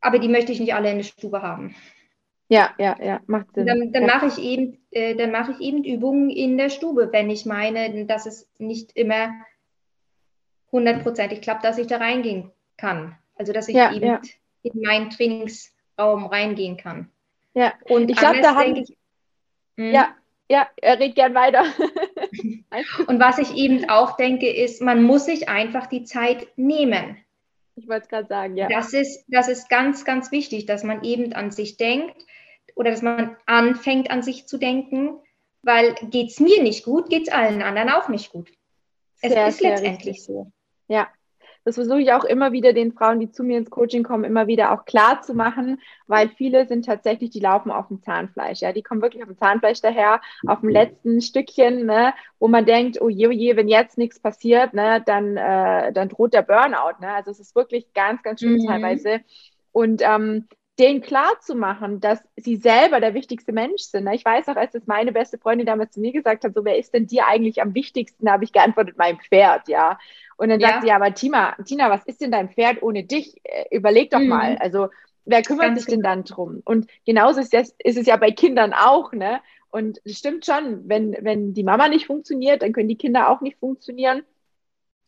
aber 0.00 0.18
die 0.18 0.28
möchte 0.28 0.52
ich 0.52 0.60
nicht 0.60 0.74
alle 0.74 0.90
in 0.90 0.98
der 0.98 1.04
Stube 1.04 1.42
haben. 1.42 1.74
Ja, 2.48 2.70
ja, 2.78 2.96
ja, 3.02 3.20
macht 3.26 3.52
Sinn. 3.54 3.66
Dann, 3.66 3.92
dann 3.92 4.06
ja. 4.06 4.14
mache 4.14 4.26
ich 4.26 4.38
eben, 4.38 4.78
äh, 4.90 5.14
dann 5.16 5.32
mache 5.32 5.52
ich 5.52 5.60
eben 5.60 5.84
Übungen 5.84 6.30
in 6.30 6.56
der 6.56 6.70
Stube, 6.70 7.08
wenn 7.12 7.28
ich 7.28 7.44
meine, 7.44 8.06
dass 8.06 8.26
es 8.26 8.48
nicht 8.58 8.96
immer 8.96 9.32
hundertprozentig 10.72 11.40
klappt, 11.40 11.64
dass 11.64 11.78
ich 11.78 11.86
da 11.86 11.98
reingehen 11.98 12.50
kann. 12.76 13.16
Also 13.36 13.52
dass 13.52 13.68
ich 13.68 13.76
ja, 13.76 13.92
eben 13.92 14.06
ja. 14.06 14.20
in 14.62 14.80
meinen 14.82 15.10
Trainingsraum 15.10 16.26
reingehen 16.26 16.76
kann. 16.76 17.10
Ja, 17.54 17.72
und 17.88 18.10
ich 18.10 18.16
glaube, 18.16 18.40
da 18.40 18.54
haben 18.54 18.76
ich, 18.76 18.96
hm? 19.76 19.92
ja, 19.92 20.14
ja, 20.50 20.68
er 20.76 20.98
redet 20.98 21.16
gern 21.16 21.34
weiter. 21.34 21.64
und 23.06 23.20
was 23.20 23.38
ich 23.38 23.54
eben 23.54 23.88
auch 23.88 24.16
denke, 24.16 24.48
ist, 24.48 24.80
man 24.80 25.02
muss 25.02 25.26
sich 25.26 25.48
einfach 25.48 25.86
die 25.86 26.04
Zeit 26.04 26.48
nehmen. 26.56 27.16
Ich 27.76 27.88
wollte 27.88 28.02
es 28.02 28.08
gerade 28.08 28.28
sagen, 28.28 28.56
ja. 28.56 28.68
Das 28.68 28.92
ist, 28.92 29.24
das 29.28 29.48
ist 29.48 29.68
ganz, 29.68 30.04
ganz 30.04 30.32
wichtig, 30.32 30.66
dass 30.66 30.82
man 30.82 31.04
eben 31.04 31.32
an 31.32 31.50
sich 31.50 31.76
denkt 31.76 32.16
oder 32.74 32.90
dass 32.90 33.02
man 33.02 33.36
anfängt 33.46 34.10
an 34.10 34.22
sich 34.22 34.46
zu 34.46 34.58
denken, 34.58 35.20
weil 35.62 35.94
geht 36.10 36.30
es 36.30 36.40
mir 36.40 36.62
nicht 36.62 36.84
gut, 36.84 37.08
geht 37.08 37.28
es 37.28 37.32
allen 37.32 37.62
anderen 37.62 37.90
auch 37.90 38.08
nicht 38.08 38.32
gut. 38.32 38.50
Es 39.20 39.32
sehr, 39.32 39.48
ist 39.48 39.60
letztendlich 39.60 40.22
so. 40.24 40.50
Ja, 40.88 41.08
das 41.68 41.74
versuche 41.74 42.00
ich 42.00 42.12
auch 42.12 42.24
immer 42.24 42.52
wieder 42.52 42.72
den 42.72 42.92
Frauen, 42.92 43.20
die 43.20 43.30
zu 43.30 43.44
mir 43.44 43.58
ins 43.58 43.68
Coaching 43.68 44.02
kommen, 44.02 44.24
immer 44.24 44.46
wieder 44.46 44.72
auch 44.72 44.86
klar 44.86 45.20
zu 45.20 45.34
machen, 45.34 45.82
weil 46.06 46.30
viele 46.30 46.66
sind 46.66 46.86
tatsächlich, 46.86 47.28
die 47.28 47.40
laufen 47.40 47.70
auf 47.70 47.88
dem 47.88 48.02
Zahnfleisch. 48.02 48.60
Ja, 48.62 48.72
die 48.72 48.82
kommen 48.82 49.02
wirklich 49.02 49.22
auf 49.22 49.28
dem 49.28 49.36
Zahnfleisch 49.36 49.82
daher, 49.82 50.22
auf 50.46 50.60
dem 50.60 50.70
letzten 50.70 51.20
Stückchen, 51.20 51.84
ne, 51.84 52.14
wo 52.38 52.48
man 52.48 52.64
denkt, 52.64 53.02
oh 53.02 53.10
je, 53.10 53.26
oh 53.26 53.30
je, 53.30 53.56
wenn 53.56 53.68
jetzt 53.68 53.98
nichts 53.98 54.18
passiert, 54.18 54.72
ne, 54.72 55.02
dann, 55.04 55.36
äh, 55.36 55.92
dann 55.92 56.08
droht 56.08 56.32
der 56.32 56.40
Burnout. 56.40 57.00
Ne? 57.00 57.12
Also 57.12 57.30
es 57.30 57.38
ist 57.38 57.54
wirklich 57.54 57.92
ganz, 57.92 58.22
ganz 58.22 58.40
schön 58.40 58.54
mhm. 58.54 58.66
teilweise. 58.66 59.20
Und 59.72 60.00
ähm, 60.02 60.48
denen 60.78 61.00
klar 61.00 61.40
zu 61.40 61.54
machen, 61.54 62.00
dass 62.00 62.20
sie 62.36 62.56
selber 62.56 63.00
der 63.00 63.14
wichtigste 63.14 63.52
Mensch 63.52 63.82
sind. 63.82 64.04
Ne? 64.04 64.14
Ich 64.14 64.24
weiß 64.24 64.46
noch, 64.46 64.56
als 64.56 64.72
das 64.72 64.86
meine 64.86 65.12
beste 65.12 65.38
Freundin 65.38 65.66
damals 65.66 65.92
zu 65.92 66.00
mir 66.00 66.12
gesagt 66.12 66.44
hat, 66.44 66.54
so, 66.54 66.64
wer 66.64 66.78
ist 66.78 66.94
denn 66.94 67.06
dir 67.06 67.26
eigentlich 67.26 67.60
am 67.60 67.74
wichtigsten, 67.74 68.26
da 68.26 68.32
habe 68.32 68.44
ich 68.44 68.52
geantwortet, 68.52 68.94
mein 68.96 69.18
Pferd, 69.18 69.68
ja. 69.68 69.98
Und 70.36 70.50
dann 70.50 70.60
ja. 70.60 70.68
sagt 70.68 70.82
sie, 70.82 70.88
ja, 70.88 70.96
aber 70.96 71.12
Tina, 71.14 71.56
Tina, 71.64 71.90
was 71.90 72.04
ist 72.04 72.20
denn 72.20 72.30
dein 72.30 72.48
Pferd 72.48 72.82
ohne 72.82 73.02
dich? 73.02 73.40
Äh, 73.42 73.76
überleg 73.76 74.10
doch 74.10 74.20
mhm. 74.20 74.28
mal. 74.28 74.56
Also, 74.58 74.88
wer 75.24 75.42
kümmert 75.42 75.66
Ganz 75.66 75.80
sich 75.80 75.86
denn 75.86 76.00
genau. 76.00 76.14
dann 76.14 76.24
drum? 76.24 76.62
Und 76.64 76.88
genauso 77.04 77.40
ist, 77.40 77.52
das, 77.52 77.74
ist 77.78 77.98
es 77.98 78.06
ja 78.06 78.16
bei 78.16 78.30
Kindern 78.30 78.72
auch, 78.72 79.12
ne? 79.12 79.40
Und 79.70 80.00
es 80.04 80.18
stimmt 80.18 80.46
schon, 80.46 80.88
wenn, 80.88 81.14
wenn 81.20 81.52
die 81.54 81.64
Mama 81.64 81.88
nicht 81.88 82.06
funktioniert, 82.06 82.62
dann 82.62 82.72
können 82.72 82.88
die 82.88 82.96
Kinder 82.96 83.28
auch 83.28 83.40
nicht 83.40 83.58
funktionieren. 83.58 84.22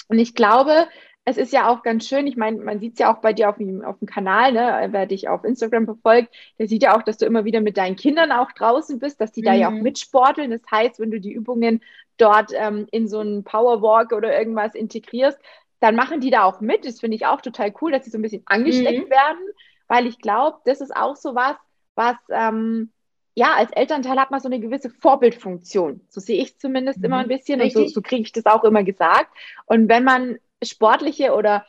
Und 0.08 0.18
ich 0.18 0.34
glaube, 0.34 0.88
es 1.24 1.36
ist 1.36 1.52
ja 1.52 1.68
auch 1.68 1.82
ganz 1.82 2.06
schön, 2.08 2.26
ich 2.26 2.36
meine, 2.36 2.58
man 2.58 2.80
sieht 2.80 2.94
es 2.94 2.98
ja 2.98 3.12
auch 3.12 3.20
bei 3.20 3.32
dir 3.32 3.50
auf 3.50 3.58
dem, 3.58 3.84
auf 3.84 3.98
dem 3.98 4.06
Kanal, 4.06 4.52
ne, 4.52 4.88
wer 4.90 5.06
dich 5.06 5.28
auf 5.28 5.44
Instagram 5.44 5.84
verfolgt, 5.84 6.34
der 6.58 6.66
sieht 6.66 6.82
ja 6.82 6.96
auch, 6.96 7.02
dass 7.02 7.18
du 7.18 7.26
immer 7.26 7.44
wieder 7.44 7.60
mit 7.60 7.76
deinen 7.76 7.96
Kindern 7.96 8.32
auch 8.32 8.50
draußen 8.52 8.98
bist, 8.98 9.20
dass 9.20 9.32
die 9.32 9.42
mhm. 9.42 9.44
da 9.44 9.54
ja 9.54 9.68
auch 9.68 9.72
mhm. 9.72 9.82
mitsporteln. 9.82 10.50
Das 10.50 10.62
heißt, 10.70 10.98
wenn 10.98 11.10
du 11.10 11.20
die 11.20 11.32
Übungen 11.32 11.82
dort 12.16 12.52
ähm, 12.54 12.86
in 12.90 13.06
so 13.06 13.20
einen 13.20 13.44
Powerwalk 13.44 14.12
oder 14.12 14.36
irgendwas 14.36 14.74
integrierst, 14.74 15.38
dann 15.78 15.94
machen 15.94 16.20
die 16.20 16.30
da 16.30 16.44
auch 16.44 16.60
mit. 16.60 16.84
Das 16.84 17.00
finde 17.00 17.16
ich 17.16 17.26
auch 17.26 17.40
total 17.40 17.72
cool, 17.80 17.92
dass 17.92 18.04
sie 18.04 18.10
so 18.10 18.18
ein 18.18 18.22
bisschen 18.22 18.42
angesteckt 18.46 19.06
mhm. 19.06 19.10
werden, 19.10 19.40
weil 19.88 20.06
ich 20.06 20.18
glaube, 20.18 20.58
das 20.64 20.80
ist 20.80 20.94
auch 20.94 21.16
so 21.16 21.34
was, 21.34 21.56
was 21.94 22.16
ähm, 22.30 22.90
ja, 23.34 23.54
als 23.54 23.70
Elternteil 23.72 24.18
hat 24.18 24.30
man 24.30 24.40
so 24.40 24.48
eine 24.48 24.60
gewisse 24.60 24.90
Vorbildfunktion. 24.90 26.00
So 26.08 26.20
sehe 26.20 26.42
ich 26.42 26.58
zumindest 26.58 26.98
mhm. 26.98 27.04
immer 27.04 27.18
ein 27.18 27.28
bisschen 27.28 27.60
Richtig. 27.60 27.80
und 27.80 27.88
so, 27.88 27.94
so 27.94 28.02
kriege 28.02 28.22
ich 28.22 28.32
das 28.32 28.46
auch 28.46 28.64
immer 28.64 28.82
gesagt. 28.82 29.30
Und 29.66 29.88
wenn 29.88 30.04
man 30.04 30.38
sportliche 30.62 31.34
oder 31.34 31.64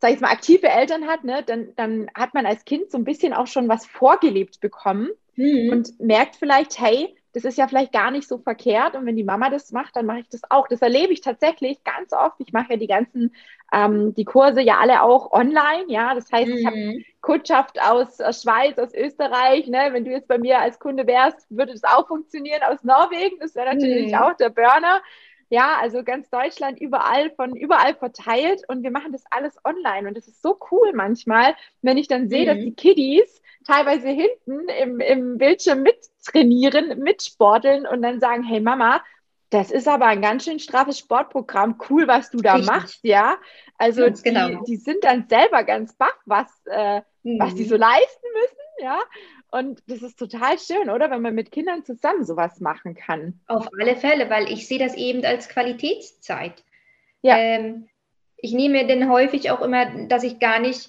sag 0.00 0.12
ich 0.12 0.20
mal, 0.20 0.32
aktive 0.32 0.68
Eltern 0.68 1.06
hat, 1.06 1.22
ne, 1.22 1.44
dann, 1.46 1.74
dann 1.76 2.10
hat 2.14 2.34
man 2.34 2.44
als 2.44 2.64
Kind 2.64 2.90
so 2.90 2.98
ein 2.98 3.04
bisschen 3.04 3.32
auch 3.32 3.46
schon 3.46 3.68
was 3.68 3.86
vorgelebt 3.86 4.60
bekommen 4.60 5.10
mhm. 5.36 5.70
und 5.70 6.00
merkt 6.00 6.34
vielleicht, 6.36 6.80
hey, 6.80 7.14
das 7.32 7.44
ist 7.44 7.56
ja 7.56 7.66
vielleicht 7.66 7.92
gar 7.92 8.10
nicht 8.10 8.28
so 8.28 8.38
verkehrt. 8.38 8.94
Und 8.94 9.06
wenn 9.06 9.16
die 9.16 9.24
Mama 9.24 9.48
das 9.48 9.72
macht, 9.72 9.96
dann 9.96 10.04
mache 10.04 10.20
ich 10.20 10.28
das 10.28 10.42
auch. 10.50 10.68
Das 10.68 10.82
erlebe 10.82 11.12
ich 11.12 11.22
tatsächlich 11.22 11.82
ganz 11.82 12.12
oft. 12.12 12.34
Ich 12.40 12.52
mache 12.52 12.72
ja 12.72 12.76
die 12.76 12.88
ganzen, 12.88 13.34
ähm, 13.72 14.14
die 14.14 14.24
Kurse 14.24 14.60
ja 14.60 14.78
alle 14.80 15.02
auch 15.02 15.32
online. 15.32 15.84
Ja, 15.86 16.14
das 16.14 16.30
heißt, 16.30 16.48
mhm. 16.48 16.56
ich 16.56 16.66
habe. 16.66 17.02
Kundschaft 17.22 17.80
aus, 17.80 18.20
aus 18.20 18.42
Schweiz, 18.42 18.78
aus 18.78 18.92
Österreich. 18.92 19.68
Ne? 19.68 19.90
Wenn 19.92 20.04
du 20.04 20.10
jetzt 20.10 20.26
bei 20.26 20.38
mir 20.38 20.58
als 20.58 20.80
Kunde 20.80 21.06
wärst, 21.06 21.46
würde 21.50 21.72
das 21.72 21.84
auch 21.84 22.08
funktionieren. 22.08 22.62
Aus 22.64 22.82
Norwegen, 22.82 23.38
das 23.38 23.54
wäre 23.54 23.72
natürlich 23.72 24.08
mhm. 24.08 24.18
auch 24.18 24.34
der 24.34 24.50
Burner. 24.50 25.00
Ja, 25.52 25.76
also 25.78 26.02
ganz 26.02 26.30
Deutschland 26.30 26.80
überall 26.80 27.30
von 27.32 27.54
überall 27.54 27.94
verteilt 27.94 28.62
und 28.68 28.82
wir 28.82 28.90
machen 28.90 29.12
das 29.12 29.24
alles 29.30 29.54
online 29.66 30.08
und 30.08 30.16
das 30.16 30.26
ist 30.26 30.40
so 30.40 30.58
cool 30.70 30.94
manchmal, 30.94 31.54
wenn 31.82 31.98
ich 31.98 32.08
dann 32.08 32.30
sehe, 32.30 32.44
mhm. 32.44 32.46
dass 32.46 32.56
die 32.56 32.74
Kiddies 32.74 33.42
teilweise 33.66 34.08
hinten 34.08 34.66
im, 34.80 35.00
im 35.00 35.36
Bildschirm 35.36 35.82
mittrainieren, 35.82 36.98
mitsporteln 37.00 37.86
und 37.86 38.00
dann 38.00 38.18
sagen, 38.18 38.42
hey 38.44 38.60
Mama, 38.60 39.02
das 39.52 39.70
ist 39.70 39.86
aber 39.86 40.06
ein 40.06 40.22
ganz 40.22 40.44
schön 40.44 40.58
straffes 40.58 40.98
Sportprogramm, 40.98 41.78
cool, 41.90 42.08
was 42.08 42.30
du 42.30 42.38
da 42.38 42.54
Richtig. 42.54 42.70
machst, 42.70 43.00
ja. 43.02 43.36
Also 43.76 44.08
die, 44.08 44.22
genau. 44.22 44.62
die, 44.64 44.76
sind 44.76 45.04
dann 45.04 45.28
selber 45.28 45.62
ganz 45.62 45.94
baff, 45.94 46.16
was, 46.24 46.48
äh, 46.70 47.02
mhm. 47.22 47.38
was 47.38 47.54
die 47.54 47.64
so 47.64 47.76
leisten 47.76 48.26
müssen, 48.32 48.84
ja. 48.84 48.98
Und 49.50 49.82
das 49.88 50.00
ist 50.00 50.18
total 50.18 50.58
schön, 50.58 50.88
oder? 50.88 51.10
Wenn 51.10 51.20
man 51.20 51.34
mit 51.34 51.52
Kindern 51.52 51.84
zusammen 51.84 52.24
sowas 52.24 52.60
machen 52.60 52.94
kann. 52.94 53.40
Auf 53.46 53.68
alle 53.78 53.96
Fälle, 53.96 54.30
weil 54.30 54.50
ich 54.50 54.66
sehe 54.66 54.78
das 54.78 54.94
eben 54.94 55.22
als 55.22 55.50
Qualitätszeit. 55.50 56.64
Ja. 57.20 57.36
Ähm, 57.36 57.88
ich 58.38 58.52
nehme 58.52 58.86
denn 58.86 59.10
häufig 59.10 59.50
auch 59.50 59.60
immer, 59.60 60.06
dass 60.06 60.22
ich 60.22 60.38
gar 60.38 60.60
nicht 60.60 60.88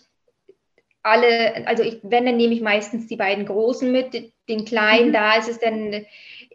alle, 1.01 1.67
also 1.67 1.83
ich, 1.83 1.99
wenn, 2.03 2.25
dann 2.25 2.37
nehme 2.37 2.53
ich 2.53 2.61
meistens 2.61 3.07
die 3.07 3.17
beiden 3.17 3.45
Großen 3.45 3.91
mit, 3.91 4.31
den 4.49 4.65
Kleinen, 4.65 5.09
mhm. 5.09 5.13
da 5.13 5.35
ist 5.35 5.49
es 5.49 5.59
dann 5.59 6.05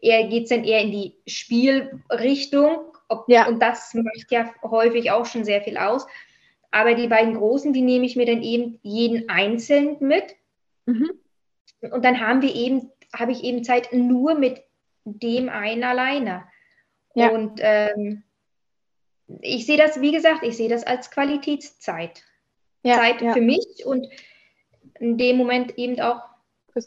eher, 0.03 0.27
geht 0.29 0.45
es 0.45 0.49
dann 0.51 0.65
eher 0.65 0.81
in 0.81 0.91
die 0.91 1.15
Spielrichtung. 1.27 2.79
Ob, 3.09 3.29
ja. 3.29 3.49
Und 3.49 3.61
das 3.61 3.95
macht 3.95 4.31
ja 4.31 4.53
häufig 4.63 5.11
auch 5.11 5.27
schon 5.27 5.45
sehr 5.45 5.63
viel 5.63 5.77
aus. 5.77 6.07
Aber 6.71 6.95
die 6.95 7.09
beiden 7.09 7.35
Großen, 7.35 7.73
die 7.73 7.83
nehme 7.83 8.07
ich 8.07 8.17
mir 8.17 8.27
dann 8.27 8.43
eben 8.43 8.79
jeden 8.83 9.29
einzeln 9.29 9.97
mit. 10.01 10.37
Mhm. 10.87 11.11
Und 11.81 12.05
dann 12.05 12.21
haben 12.21 12.43
wir 12.43 12.55
eben, 12.55 12.91
habe 13.15 13.33
ich 13.33 13.43
eben 13.45 13.65
Zeit 13.65 13.93
nur 13.93 14.35
mit 14.35 14.63
dem 15.05 15.49
einen 15.49 15.85
alleine. 15.85 16.45
Ja. 17.15 17.31
Und 17.31 17.61
ähm, 17.63 18.23
ich 19.41 19.67
sehe 19.67 19.77
das, 19.77 20.01
wie 20.01 20.13
gesagt, 20.13 20.43
ich 20.43 20.57
sehe 20.57 20.69
das 20.69 20.85
als 20.85 21.11
Qualitätszeit. 21.11 22.23
Ja, 22.83 22.97
Zeit 22.97 23.23
ja. 23.23 23.33
für 23.33 23.41
mich 23.41 23.85
und 23.85 24.07
in 25.01 25.19
dem 25.19 25.37
Moment 25.37 25.77
eben 25.79 26.01
auch 26.01 26.21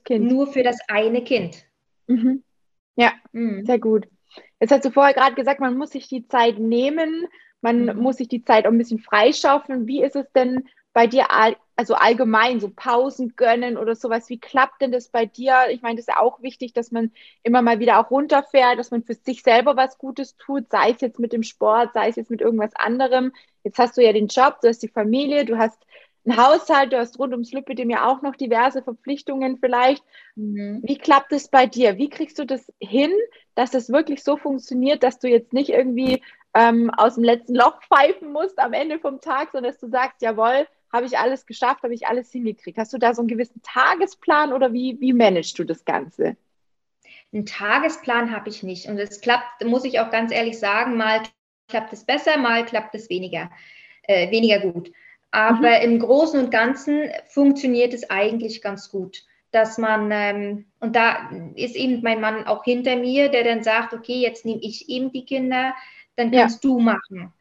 nur 0.09 0.47
für 0.47 0.63
das 0.63 0.77
eine 0.87 1.23
Kind. 1.23 1.65
Mhm. 2.07 2.43
Ja, 2.95 3.13
mhm. 3.31 3.65
sehr 3.65 3.79
gut. 3.79 4.07
Jetzt 4.59 4.71
hast 4.71 4.85
du 4.85 4.91
vorher 4.91 5.13
gerade 5.13 5.35
gesagt, 5.35 5.59
man 5.59 5.77
muss 5.77 5.91
sich 5.91 6.07
die 6.07 6.27
Zeit 6.27 6.59
nehmen, 6.59 7.25
man 7.61 7.85
mhm. 7.85 7.97
muss 7.97 8.17
sich 8.17 8.27
die 8.27 8.43
Zeit 8.43 8.65
auch 8.65 8.71
ein 8.71 8.77
bisschen 8.77 8.99
freischaufeln. 8.99 9.87
Wie 9.87 10.03
ist 10.03 10.15
es 10.15 10.31
denn 10.33 10.65
bei 10.93 11.07
dir 11.07 11.27
also 11.75 11.95
allgemein 11.95 12.59
so 12.59 12.69
Pausen 12.69 13.35
gönnen 13.35 13.77
oder 13.77 13.95
sowas. 13.95 14.29
Wie 14.29 14.39
klappt 14.39 14.81
denn 14.81 14.91
das 14.91 15.09
bei 15.09 15.25
dir? 15.25 15.67
Ich 15.69 15.81
meine, 15.81 15.95
das 15.95 16.03
ist 16.03 16.13
ja 16.13 16.19
auch 16.19 16.41
wichtig, 16.41 16.73
dass 16.73 16.91
man 16.91 17.11
immer 17.43 17.61
mal 17.61 17.79
wieder 17.79 17.99
auch 17.99 18.11
runterfährt, 18.11 18.77
dass 18.77 18.91
man 18.91 19.03
für 19.03 19.13
sich 19.13 19.41
selber 19.41 19.75
was 19.77 19.97
Gutes 19.97 20.35
tut, 20.37 20.69
sei 20.69 20.91
es 20.91 21.01
jetzt 21.01 21.19
mit 21.19 21.33
dem 21.33 21.43
Sport, 21.43 21.93
sei 21.93 22.09
es 22.09 22.17
jetzt 22.17 22.29
mit 22.29 22.41
irgendwas 22.41 22.75
anderem. 22.75 23.31
Jetzt 23.63 23.79
hast 23.79 23.97
du 23.97 24.03
ja 24.03 24.13
den 24.13 24.27
Job, 24.27 24.59
du 24.61 24.67
hast 24.67 24.83
die 24.83 24.89
Familie, 24.89 25.45
du 25.45 25.57
hast 25.57 25.81
einen 26.25 26.37
Haushalt, 26.37 26.93
du 26.93 26.99
hast 26.99 27.17
rund 27.19 27.33
ums 27.33 27.51
Lüppedem 27.51 27.89
ja 27.89 28.07
auch 28.07 28.21
noch 28.21 28.35
diverse 28.35 28.83
Verpflichtungen 28.83 29.57
vielleicht. 29.57 30.03
Mhm. 30.35 30.81
Wie 30.83 30.97
klappt 30.97 31.31
es 31.31 31.47
bei 31.47 31.65
dir? 31.65 31.97
Wie 31.97 32.09
kriegst 32.09 32.37
du 32.39 32.45
das 32.45 32.71
hin, 32.79 33.11
dass 33.55 33.73
es 33.73 33.91
wirklich 33.91 34.23
so 34.23 34.37
funktioniert, 34.37 35.03
dass 35.03 35.19
du 35.19 35.27
jetzt 35.27 35.53
nicht 35.53 35.69
irgendwie 35.69 36.21
ähm, 36.53 36.91
aus 36.91 37.15
dem 37.15 37.23
letzten 37.23 37.55
Loch 37.55 37.81
pfeifen 37.87 38.31
musst 38.31 38.59
am 38.59 38.73
Ende 38.73 38.99
vom 38.99 39.21
Tag, 39.21 39.51
sondern 39.51 39.71
dass 39.71 39.79
du 39.79 39.89
sagst, 39.89 40.21
jawohl, 40.21 40.67
habe 40.91 41.05
ich 41.05 41.17
alles 41.17 41.45
geschafft, 41.45 41.83
habe 41.83 41.93
ich 41.93 42.07
alles 42.07 42.31
hingekriegt. 42.31 42.77
Hast 42.77 42.93
du 42.93 42.97
da 42.97 43.13
so 43.13 43.21
einen 43.21 43.29
gewissen 43.29 43.61
Tagesplan 43.63 44.51
oder 44.51 44.73
wie, 44.73 44.99
wie 44.99 45.13
managst 45.13 45.57
du 45.57 45.63
das 45.63 45.85
Ganze? 45.85 46.35
Einen 47.33 47.45
Tagesplan 47.45 48.31
habe 48.31 48.49
ich 48.49 48.61
nicht. 48.61 48.87
Und 48.87 48.97
es 48.97 49.21
klappt, 49.21 49.63
muss 49.63 49.85
ich 49.85 50.01
auch 50.01 50.11
ganz 50.11 50.33
ehrlich 50.33 50.59
sagen, 50.59 50.97
mal 50.97 51.21
klappt 51.69 51.93
es 51.93 52.03
besser, 52.03 52.37
mal 52.37 52.65
klappt 52.65 52.93
es 52.93 53.09
weniger, 53.09 53.49
äh, 54.03 54.29
weniger 54.31 54.59
gut. 54.59 54.91
Aber 55.31 55.79
mhm. 55.79 55.83
im 55.83 55.99
Großen 55.99 56.39
und 56.39 56.51
Ganzen 56.51 57.09
funktioniert 57.27 57.93
es 57.93 58.09
eigentlich 58.09 58.61
ganz 58.61 58.91
gut, 58.91 59.23
dass 59.51 59.77
man, 59.77 60.09
ähm, 60.11 60.65
und 60.79 60.95
da 60.95 61.29
ist 61.55 61.75
eben 61.75 62.01
mein 62.03 62.21
Mann 62.21 62.45
auch 62.45 62.63
hinter 62.63 62.95
mir, 62.97 63.29
der 63.29 63.43
dann 63.43 63.63
sagt, 63.63 63.93
okay, 63.93 64.19
jetzt 64.19 64.45
nehme 64.45 64.61
ich 64.61 64.89
eben 64.89 65.11
die 65.11 65.25
Kinder, 65.25 65.73
dann 66.15 66.31
kannst 66.31 66.63
ja. 66.63 66.69
du 66.69 66.79
machen. 66.79 67.33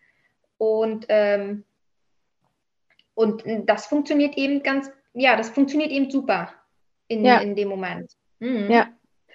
Und 0.57 1.07
ähm, 1.09 1.65
und 3.21 3.45
das 3.67 3.87
funktioniert 3.87 4.39
eben 4.39 4.63
ganz, 4.63 4.91
ja, 5.13 5.37
das 5.37 5.51
funktioniert 5.51 5.91
eben 5.91 6.11
super 6.11 6.55
in, 7.07 7.23
ja. 7.23 7.39
in 7.39 7.55
dem 7.55 7.69
Moment. 7.69 8.11
Mhm. 8.39 8.71
Ja. 8.71 8.89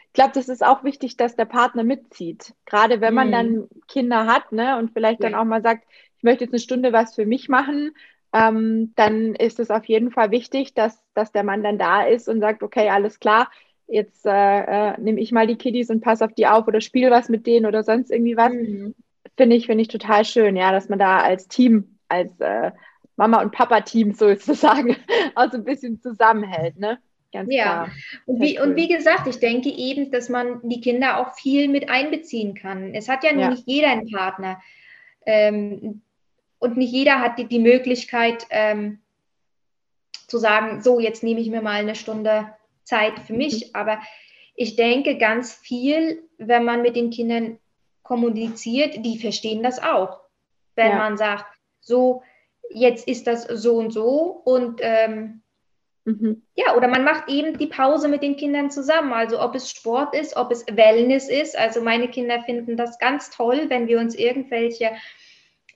Ich 0.08 0.14
glaube, 0.14 0.32
das 0.34 0.50
ist 0.50 0.66
auch 0.66 0.84
wichtig, 0.84 1.18
dass 1.18 1.36
der 1.36 1.46
Partner 1.46 1.84
mitzieht. 1.84 2.56
Gerade 2.66 3.00
wenn 3.00 3.14
man 3.14 3.28
mhm. 3.28 3.32
dann 3.32 3.68
Kinder 3.88 4.26
hat, 4.26 4.52
ne, 4.52 4.80
und 4.80 4.92
vielleicht 4.92 5.22
ja. 5.22 5.30
dann 5.30 5.40
auch 5.40 5.46
mal 5.46 5.62
sagt, 5.62 5.86
ich 6.18 6.24
möchte 6.24 6.46
jetzt 6.46 6.54
eine 6.54 6.62
Stunde 6.62 6.94
was 6.94 7.14
für 7.14 7.28
mich 7.28 7.48
machen, 7.48 7.92
ähm, 8.36 8.92
dann 8.98 9.34
ist 9.34 9.60
es 9.62 9.72
auf 9.72 9.86
jeden 9.86 10.12
Fall 10.12 10.30
wichtig, 10.32 10.74
dass, 10.74 11.02
dass 11.14 11.32
der 11.32 11.44
Mann 11.44 11.64
dann 11.64 11.78
da 11.78 12.04
ist 12.04 12.28
und 12.28 12.42
sagt, 12.42 12.64
okay, 12.64 12.90
alles 12.90 13.22
klar, 13.22 13.50
jetzt 13.88 14.26
äh, 14.26 14.90
äh, 14.90 15.00
nehme 15.00 15.22
ich 15.22 15.32
mal 15.32 15.48
die 15.48 15.56
Kiddies 15.56 15.90
und 15.90 16.02
passe 16.02 16.26
auf 16.26 16.34
die 16.34 16.46
auf 16.46 16.68
oder 16.68 16.82
spiele 16.82 17.12
was 17.12 17.30
mit 17.30 17.48
denen 17.48 17.66
oder 17.66 17.84
sonst 17.84 18.12
irgendwie 18.12 18.36
was. 18.36 18.52
Mhm. 18.52 18.94
Finde 19.38 19.56
ich, 19.56 19.68
finde 19.68 19.84
ich 19.84 19.88
total 19.88 20.26
schön, 20.26 20.58
ja, 20.58 20.74
dass 20.74 20.90
man 20.90 21.00
da 21.00 21.20
als 21.20 21.48
Team, 21.48 21.98
als 22.10 22.38
äh, 22.42 22.72
Mama- 23.16 23.42
und 23.42 23.54
Papa-Team 23.54 24.14
sozusagen 24.14 24.98
auch 25.36 25.50
so 25.50 25.58
ein 25.58 25.64
bisschen 25.64 26.02
zusammenhält, 26.02 26.78
ne? 26.78 27.00
Ganz 27.32 27.54
ja, 27.54 27.64
klar. 27.64 27.92
Und 28.26 28.42
wie, 28.42 28.60
und 28.60 28.76
wie 28.76 28.90
gesagt, 28.90 29.28
ich 29.28 29.40
denke 29.40 29.70
eben, 29.70 30.12
dass 30.12 30.28
man 30.28 30.60
die 30.64 30.82
Kinder 30.82 31.20
auch 31.20 31.36
viel 31.36 31.70
mit 31.70 31.90
einbeziehen 31.90 32.54
kann. 32.54 32.94
Es 32.94 33.08
hat 33.08 33.24
ja 33.24 33.32
nun 33.32 33.42
ja. 33.42 33.50
nicht 33.52 33.64
jeder 33.66 33.90
einen 33.92 34.10
Partner. 34.10 34.62
Ähm, 35.26 36.02
und 36.60 36.78
nicht 36.78 36.92
jeder 36.92 37.20
hat 37.20 37.38
die, 37.38 37.46
die 37.46 37.60
Möglichkeit 37.60 38.46
ähm, 38.50 39.00
zu 40.28 40.38
sagen, 40.38 40.82
so, 40.82 41.00
jetzt 41.00 41.24
nehme 41.24 41.40
ich 41.40 41.50
mir 41.50 41.62
mal 41.62 41.80
eine 41.80 41.96
Stunde 41.96 42.54
Zeit 42.84 43.20
für 43.20 43.34
mich. 43.34 43.68
Mhm. 43.68 43.70
Aber 43.74 44.00
ich 44.56 44.76
denke 44.76 45.18
ganz 45.18 45.54
viel, 45.54 46.24
wenn 46.38 46.64
man 46.64 46.82
mit 46.82 46.96
den 46.96 47.10
Kindern 47.10 47.60
kommuniziert, 48.04 49.06
die 49.06 49.18
verstehen 49.20 49.64
das 49.64 49.82
auch. 49.82 50.22
Wenn 50.76 50.92
ja. 50.92 50.98
man 50.98 51.18
sagt, 51.18 51.46
so, 51.82 52.24
jetzt 52.70 53.08
ist 53.08 53.28
das 53.28 53.44
so 53.44 53.78
und 53.78 53.92
so 53.92 54.42
und 54.44 54.80
ähm, 54.82 55.42
mhm. 56.06 56.44
ja, 56.56 56.76
oder 56.76 56.88
man 56.88 57.04
macht 57.04 57.30
eben 57.30 57.58
die 57.58 57.68
Pause 57.68 58.08
mit 58.08 58.24
den 58.24 58.38
Kindern 58.38 58.72
zusammen. 58.72 59.14
Also 59.14 59.42
ob 59.42 59.56
es 59.56 59.70
Sport 59.70 60.16
ist, 60.16 60.36
ob 60.36 60.52
es 60.52 60.66
Wellness 60.68 61.30
ist. 61.30 61.58
Also 61.58 61.82
meine 61.82 62.08
Kinder 62.08 62.42
finden 62.44 62.78
das 62.78 62.98
ganz 63.00 63.30
toll, 63.30 63.66
wenn 63.70 63.88
wir 63.88 64.00
uns 64.00 64.16
irgendwelche 64.16 64.92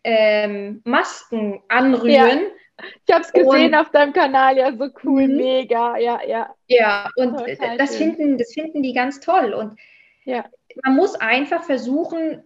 ähm, 0.04 0.82
Masken 0.86 1.62
anrühren. 1.68 2.40
Ja. 2.40 2.86
Ich 3.06 3.14
habe 3.14 3.26
es 3.26 3.34
gesehen 3.34 3.74
und, 3.74 3.76
auf 3.76 3.90
deinem 3.92 4.14
Kanal, 4.14 4.58
ja, 4.58 4.72
so 4.76 4.90
cool, 5.04 5.28
mhm. 5.28 5.36
mega, 5.36 5.98
ja, 5.98 6.22
ja. 6.26 6.56
Ja, 6.68 7.10
und 7.18 7.42
das 7.78 7.98
finden, 7.98 8.38
das 8.38 8.54
finden 8.54 8.82
die 8.82 8.94
ganz 8.94 9.20
toll. 9.20 9.54
Und 9.54 9.78
ja. 10.24 10.46
man 10.84 10.96
muss 10.96 11.16
einfach 11.16 11.64
versuchen, 11.64 12.44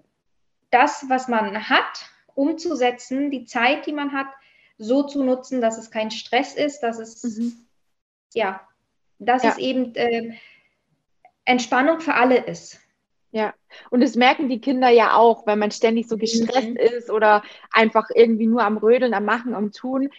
das, 0.72 1.06
was 1.08 1.28
man 1.28 1.70
hat, 1.70 2.10
umzusetzen, 2.34 3.30
die 3.30 3.46
Zeit, 3.46 3.86
die 3.86 3.94
man 3.94 4.12
hat, 4.12 4.28
so 4.80 5.04
zu 5.04 5.24
nutzen, 5.24 5.62
dass 5.62 5.78
es 5.78 5.92
kein 5.92 6.10
Stress 6.10 6.56
ist, 6.56 6.80
dass 6.80 6.98
es, 6.98 7.24
mhm. 7.24 7.54
ja, 8.34 8.68
dass 9.20 9.44
ja. 9.44 9.52
es 9.52 9.58
eben 9.60 9.94
äh, 9.96 10.34
Entspannung 11.46 12.00
für 12.00 12.16
alle 12.16 12.38
ist. 12.38 12.80
Ja, 13.34 13.56
und 13.90 14.02
das 14.02 14.16
merken 14.16 14.48
die 14.48 14.62
Kinder 14.62 14.90
ja 14.90 15.16
auch, 15.16 15.48
wenn 15.48 15.58
man 15.58 15.72
ständig 15.72 16.08
so 16.08 16.18
gestresst 16.18 16.70
mhm. 16.70 16.75
ist 16.75 17.10
oder 17.10 17.42
einfach 17.72 18.08
irgendwie 18.13 18.46
nur 18.46 18.63
am 18.63 18.78
Rödeln, 18.78 19.16
am 19.16 19.25
Machen, 19.25 19.56
am 19.56 19.72
Tun. 19.72 20.10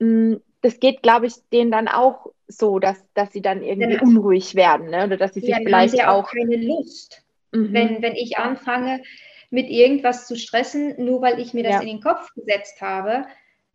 Mm, 0.00 0.34
das 0.60 0.80
geht, 0.80 1.00
glaube 1.00 1.26
ich, 1.26 1.34
denen 1.52 1.70
dann 1.70 1.86
auch 1.86 2.32
so, 2.48 2.80
dass, 2.80 3.04
dass 3.14 3.32
sie 3.32 3.42
dann 3.42 3.62
irgendwie 3.62 3.96
dann 3.96 4.08
unruhig 4.08 4.56
werden 4.56 4.90
ne? 4.90 5.04
oder 5.04 5.16
dass 5.16 5.34
sie 5.34 5.40
sich 5.40 5.50
ja, 5.50 5.58
vielleicht 5.62 6.02
haben 6.02 6.08
auch, 6.08 6.24
auch 6.24 6.32
keine 6.32 6.56
Lust. 6.56 7.22
Mhm. 7.52 7.72
Wenn, 7.72 8.02
wenn 8.02 8.16
ich 8.16 8.38
anfange, 8.38 9.02
mit 9.50 9.70
irgendwas 9.70 10.26
zu 10.26 10.36
stressen, 10.36 10.96
nur 10.98 11.22
weil 11.22 11.38
ich 11.38 11.54
mir 11.54 11.62
das 11.62 11.74
ja. 11.74 11.80
in 11.80 11.86
den 11.86 12.00
Kopf 12.00 12.34
gesetzt 12.34 12.80
habe, 12.80 13.24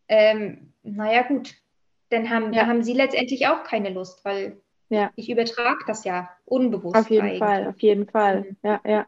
ähm, 0.10 0.74
naja 0.84 1.22
gut, 1.22 1.54
dann 2.10 2.30
haben, 2.30 2.52
ja. 2.52 2.66
haben 2.66 2.84
sie 2.84 2.94
letztendlich 2.94 3.48
auch 3.48 3.64
keine 3.64 3.92
Lust, 3.92 4.26
weil 4.26 4.60
ja. 4.90 5.12
ich 5.16 5.30
übertrage 5.30 5.80
das 5.88 6.04
ja 6.04 6.30
unbewusst. 6.46 6.96
Auf 6.96 7.10
jeden 7.10 7.28
eigentlich. 7.28 7.40
Fall, 7.40 7.68
auf 7.68 7.80
jeden 7.80 8.08
Fall. 8.08 8.42
Mhm. 8.42 8.58
Ja, 8.64 8.82
ja. 8.86 9.06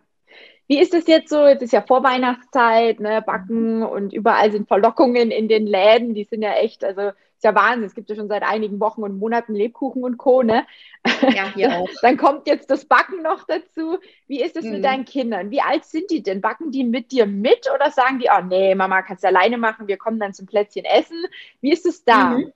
Wie 0.68 0.80
ist 0.80 0.94
es 0.94 1.06
jetzt 1.08 1.30
so? 1.30 1.46
Jetzt 1.46 1.64
ist 1.64 1.74
ja 1.74 1.82
Vorweihnachtszeit, 1.82 3.02
ne, 3.02 3.22
Backen 3.22 3.84
und 3.84 4.14
überall 4.14 4.52
sind 4.54 4.70
Verlockungen 4.70 5.30
in 5.30 5.50
den 5.50 5.68
Läden. 5.68 6.14
Die 6.14 6.24
sind 6.24 6.42
ja 6.42 6.54
echt, 6.54 6.86
also 6.86 7.12
ist 7.42 7.44
ja 7.44 7.56
Wahnsinn. 7.56 7.86
Es 7.86 7.96
gibt 7.96 8.10
ja 8.10 8.16
schon 8.16 8.30
seit 8.30 8.44
einigen 8.44 8.80
Wochen 8.80 9.04
und 9.04 9.18
Monaten 9.18 9.56
Lebkuchen 9.56 10.04
und 10.04 10.18
Co. 10.18 10.44
Ne? 10.44 10.66
Ja, 11.34 11.52
hier 11.54 11.72
auch. 11.78 11.90
Dann 12.02 12.16
kommt 12.16 12.48
jetzt 12.48 12.70
das 12.70 12.86
Backen 12.86 13.24
noch 13.24 13.46
dazu. 13.46 13.98
Wie 14.28 14.42
ist 14.42 14.56
es 14.56 14.64
mhm. 14.64 14.72
mit 14.74 14.86
deinen 14.86 15.06
Kindern? 15.06 15.50
Wie 15.50 15.60
alt 15.60 15.84
sind 15.84 16.12
die 16.12 16.24
denn? 16.24 16.40
Backen 16.40 16.72
die 16.72 16.84
mit 16.84 17.12
dir 17.12 17.26
mit 17.26 17.68
oder 17.74 17.90
sagen 17.90 18.20
die, 18.20 18.30
oh 18.32 18.42
nee, 18.42 18.76
Mama, 18.76 19.02
kannst 19.02 19.24
du 19.24 19.28
alleine 19.28 19.58
machen, 19.58 19.88
wir 19.88 19.98
kommen 19.98 20.20
dann 20.20 20.34
zum 20.34 20.46
Plätzchen 20.46 20.86
essen? 20.86 21.18
Wie 21.60 21.72
ist 21.74 21.86
es 21.86 22.06
da? 22.06 22.38
Mhm. 22.38 22.54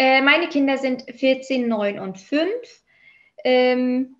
Äh, 0.00 0.22
meine 0.22 0.48
Kinder 0.48 0.78
sind 0.78 1.02
14, 1.14 1.68
9 1.68 1.98
und 1.98 2.16
5. 2.16 2.48
Ähm, 3.44 4.16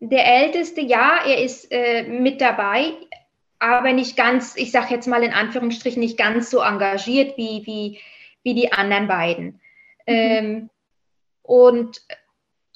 der 0.00 0.24
Älteste, 0.24 0.80
ja, 0.80 1.18
er 1.22 1.42
ist 1.42 1.70
äh, 1.70 2.04
mit 2.04 2.40
dabei, 2.40 2.94
aber 3.58 3.92
nicht 3.92 4.16
ganz, 4.16 4.56
ich 4.56 4.72
sage 4.72 4.94
jetzt 4.94 5.06
mal 5.06 5.22
in 5.22 5.34
Anführungsstrichen, 5.34 6.00
nicht 6.00 6.16
ganz 6.16 6.48
so 6.48 6.60
engagiert 6.60 7.36
wie, 7.36 7.66
wie, 7.66 8.00
wie 8.42 8.54
die 8.54 8.72
anderen 8.72 9.06
beiden. 9.06 9.60
Mhm. 10.06 10.14
Ähm, 10.14 10.70
und 11.42 12.00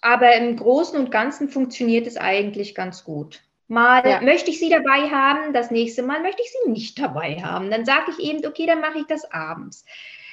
aber 0.03 0.35
im 0.35 0.57
Großen 0.57 0.99
und 0.99 1.11
Ganzen 1.11 1.49
funktioniert 1.49 2.07
es 2.07 2.19
eigentlich 2.19 2.75
ganz 2.75 3.03
gut. 3.03 3.41
Mal 3.67 4.07
ja. 4.07 4.21
möchte 4.21 4.51
ich 4.51 4.59
sie 4.59 4.69
dabei 4.69 5.09
haben, 5.09 5.55
das 5.55 5.71
nächste 5.71 6.03
Mal 6.03 6.21
möchte 6.21 6.43
ich 6.43 6.51
sie 6.51 6.71
nicht 6.71 6.99
dabei 6.99 7.41
haben. 7.43 7.71
Dann 7.71 7.87
sage 7.87 8.11
ich 8.11 8.23
eben, 8.23 8.47
okay, 8.47 8.67
dann 8.67 8.83
mache 8.83 8.99
ich 8.99 9.07
das 9.07 9.25
abends. 9.33 9.87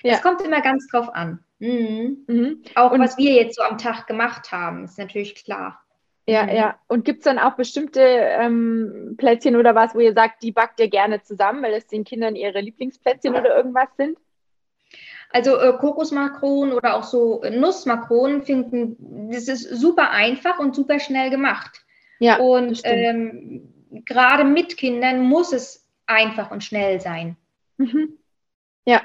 Es 0.04 0.12
ja. 0.12 0.18
kommt 0.20 0.42
immer 0.42 0.62
ganz 0.62 0.88
drauf 0.88 1.14
an. 1.14 1.40
Mhm. 1.60 2.26
Mhm. 2.28 2.64
Auch 2.76 2.92
und 2.92 3.00
was 3.00 3.18
wir 3.18 3.34
jetzt 3.34 3.56
so 3.56 3.64
am 3.64 3.78
Tag 3.78 4.08
gemacht 4.08 4.52
haben, 4.52 4.86
ist 4.86 4.98
natürlich 4.98 5.36
klar. 5.44 5.84
Ja, 6.28 6.44
mhm. 6.44 6.50
ja. 6.50 6.80
Und 6.88 7.06
gibt 7.06 7.20
es 7.20 7.24
dann 7.24 7.40
auch 7.40 7.56
bestimmte 7.56 8.02
ähm, 8.02 9.16
Plätzchen 9.18 9.56
oder 9.56 9.76
was, 9.76 9.96
wo 9.96 10.00
ihr 10.00 10.14
sagt, 10.14 10.44
die 10.44 10.52
backt 10.52 10.80
ihr 10.80 10.90
gerne 10.90 11.22
zusammen, 11.22 11.64
weil 11.64 11.74
es 11.74 11.88
den 11.88 12.04
Kindern 12.04 12.36
ihre 12.36 12.62
Lieblingsplätzchen 12.62 13.34
oder 13.34 13.56
irgendwas 13.56 13.90
sind? 13.98 14.18
Also 15.32 15.58
äh, 15.58 15.74
Kokosmakronen 15.74 16.74
oder 16.74 16.96
auch 16.96 17.04
so 17.04 17.42
Nussmakronen 17.50 18.44
finden, 18.44 19.32
das 19.32 19.48
ist 19.48 19.64
super 19.70 20.12
einfach 20.12 20.60
und 20.60 20.76
super 20.76 21.00
schnell 21.00 21.30
gemacht. 21.30 21.86
Ja. 22.20 22.38
Und 22.38 22.82
ähm, 22.84 23.74
gerade 24.06 24.44
mit 24.44 24.78
Kindern 24.78 25.22
muss 25.22 25.54
es 25.54 25.86
einfach 26.06 26.52
und 26.52 26.64
schnell 26.64 27.02
sein. 27.02 27.36
Mhm. 27.78 28.18
Ja, 28.86 29.02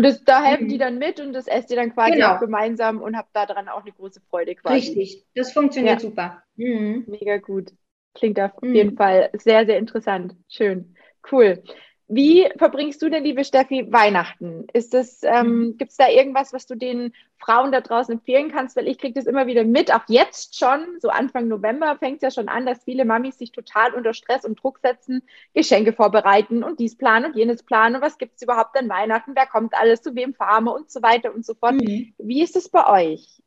und 0.00 0.04
das, 0.04 0.24
da 0.24 0.42
helfen 0.42 0.64
mhm. 0.64 0.68
die 0.70 0.78
dann 0.78 0.98
mit 0.98 1.20
und 1.20 1.34
das 1.34 1.46
esst 1.46 1.70
ihr 1.70 1.76
dann 1.76 1.92
quasi 1.92 2.12
genau. 2.12 2.36
auch 2.36 2.40
gemeinsam 2.40 3.02
und 3.02 3.18
habt 3.18 3.36
daran 3.36 3.68
auch 3.68 3.82
eine 3.82 3.92
große 3.92 4.22
Freude 4.30 4.54
quasi. 4.54 4.76
Richtig, 4.76 5.26
das 5.34 5.52
funktioniert 5.52 6.00
ja. 6.02 6.08
super. 6.08 6.42
Mhm. 6.56 7.04
Mega 7.06 7.36
gut. 7.36 7.72
Klingt 8.14 8.40
auf 8.40 8.52
mhm. 8.62 8.74
jeden 8.74 8.96
Fall 8.96 9.28
sehr, 9.34 9.66
sehr 9.66 9.76
interessant. 9.76 10.34
Schön. 10.48 10.94
Cool. 11.30 11.62
Wie 12.12 12.48
verbringst 12.58 13.00
du 13.02 13.08
denn, 13.08 13.22
liebe 13.22 13.44
Steffi, 13.44 13.86
Weihnachten? 13.88 14.66
Ist 14.72 14.94
es, 14.94 15.22
ähm, 15.22 15.46
mhm. 15.46 15.76
gibt 15.78 15.92
es 15.92 15.96
da 15.96 16.08
irgendwas, 16.08 16.52
was 16.52 16.66
du 16.66 16.74
den 16.74 17.12
Frauen 17.38 17.70
da 17.70 17.80
draußen 17.80 18.14
empfehlen 18.14 18.50
kannst? 18.50 18.74
Weil 18.74 18.88
ich 18.88 18.98
kriege 18.98 19.14
das 19.14 19.26
immer 19.26 19.46
wieder 19.46 19.62
mit, 19.62 19.94
auch 19.94 20.02
jetzt 20.08 20.58
schon, 20.58 20.98
so 20.98 21.08
Anfang 21.08 21.46
November 21.46 21.96
fängt 22.00 22.16
es 22.16 22.22
ja 22.22 22.30
schon 22.32 22.48
an, 22.48 22.66
dass 22.66 22.82
viele 22.82 23.04
Mamis 23.04 23.38
sich 23.38 23.52
total 23.52 23.94
unter 23.94 24.12
Stress 24.12 24.44
und 24.44 24.60
Druck 24.60 24.80
setzen, 24.80 25.22
Geschenke 25.54 25.92
vorbereiten 25.92 26.64
und 26.64 26.80
dies 26.80 26.96
planen 26.96 27.26
und 27.26 27.36
jenes 27.36 27.62
planen. 27.62 27.94
Und 27.94 28.02
was 28.02 28.18
gibt 28.18 28.34
es 28.34 28.42
überhaupt 28.42 28.76
an 28.76 28.88
Weihnachten? 28.88 29.36
Wer 29.36 29.46
kommt 29.46 29.74
alles, 29.74 30.02
zu 30.02 30.16
wem 30.16 30.34
fahren 30.34 30.66
und 30.66 30.90
so 30.90 31.02
weiter 31.02 31.32
und 31.32 31.46
so 31.46 31.54
fort. 31.54 31.74
Mhm. 31.74 32.12
Wie 32.18 32.42
ist 32.42 32.56
es 32.56 32.68
bei 32.68 32.88
euch? 32.88 33.40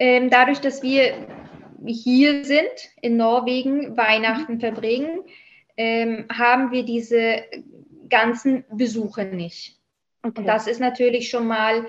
Ähm, 0.00 0.30
dadurch, 0.30 0.60
dass 0.60 0.82
wir 0.82 1.28
hier 1.86 2.44
sind, 2.44 2.90
in 3.02 3.16
Norwegen, 3.16 3.96
Weihnachten 3.96 4.58
verbringen, 4.58 5.20
ähm, 5.76 6.26
haben 6.32 6.70
wir 6.70 6.84
diese 6.84 7.42
ganzen 8.08 8.64
Besuche 8.70 9.24
nicht. 9.24 9.78
Okay. 10.22 10.40
Und 10.40 10.46
das 10.46 10.66
ist 10.66 10.80
natürlich 10.80 11.28
schon 11.28 11.46
mal, 11.46 11.86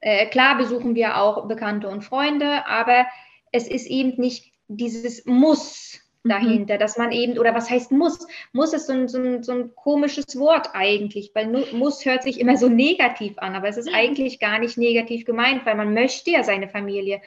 äh, 0.00 0.26
klar 0.26 0.56
besuchen 0.56 0.94
wir 0.94 1.16
auch 1.16 1.48
Bekannte 1.48 1.88
und 1.88 2.02
Freunde, 2.02 2.66
aber 2.66 3.06
es 3.52 3.66
ist 3.66 3.86
eben 3.86 4.20
nicht 4.20 4.52
dieses 4.68 5.24
Muss 5.26 6.00
mhm. 6.22 6.28
dahinter, 6.28 6.74
mhm. 6.74 6.78
dass 6.78 6.98
man 6.98 7.12
eben, 7.12 7.38
oder 7.38 7.54
was 7.54 7.70
heißt 7.70 7.90
muss? 7.90 8.26
Muss 8.52 8.72
ist 8.72 8.86
so 8.86 8.92
ein, 8.92 9.08
so 9.08 9.18
ein, 9.18 9.42
so 9.42 9.52
ein 9.52 9.74
komisches 9.74 10.38
Wort 10.38 10.70
eigentlich, 10.74 11.32
weil 11.34 11.48
muss 11.72 12.04
hört 12.04 12.22
sich 12.22 12.38
immer 12.38 12.56
so 12.56 12.68
negativ 12.68 13.38
an, 13.38 13.56
aber 13.56 13.68
es 13.68 13.76
ist 13.76 13.92
eigentlich 13.92 14.38
gar 14.38 14.58
nicht 14.58 14.78
negativ 14.78 15.24
gemeint, 15.24 15.66
weil 15.66 15.74
man 15.74 15.94
möchte 15.94 16.30
ja 16.30 16.44
seine 16.44 16.68
Familie 16.68 17.22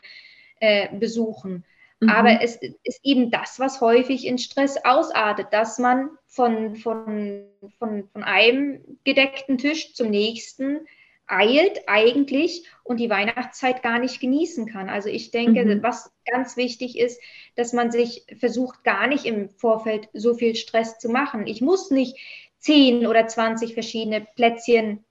äh, 0.59 0.87
besuchen. 0.95 1.65
Mhm. 2.01 2.09
Aber 2.09 2.41
es 2.41 2.57
ist 2.83 2.99
eben 3.03 3.31
das, 3.31 3.59
was 3.59 3.79
häufig 3.79 4.25
in 4.27 4.37
Stress 4.37 4.77
ausartet, 4.83 5.47
dass 5.51 5.79
man 5.79 6.09
von, 6.27 6.75
von, 6.75 7.45
von, 7.79 8.09
von 8.11 8.23
einem 8.23 8.99
gedeckten 9.03 9.57
Tisch 9.57 9.93
zum 9.93 10.09
nächsten 10.09 10.79
eilt 11.27 11.87
eigentlich 11.87 12.67
und 12.83 12.97
die 12.97 13.09
Weihnachtszeit 13.09 13.83
gar 13.83 13.99
nicht 13.99 14.19
genießen 14.19 14.65
kann. 14.65 14.89
Also 14.89 15.07
ich 15.07 15.31
denke, 15.31 15.63
mhm. 15.63 15.81
was 15.81 16.11
ganz 16.25 16.57
wichtig 16.57 16.97
ist, 16.97 17.21
dass 17.55 17.71
man 17.71 17.89
sich 17.89 18.25
versucht, 18.37 18.83
gar 18.83 19.07
nicht 19.07 19.25
im 19.25 19.49
Vorfeld 19.49 20.09
so 20.11 20.33
viel 20.33 20.55
Stress 20.55 20.99
zu 20.99 21.07
machen. 21.07 21.47
Ich 21.47 21.61
muss 21.61 21.89
nicht 21.89 22.17
zehn 22.57 23.07
oder 23.07 23.27
zwanzig 23.27 23.75
verschiedene 23.75 24.27
Plätzchen 24.35 25.05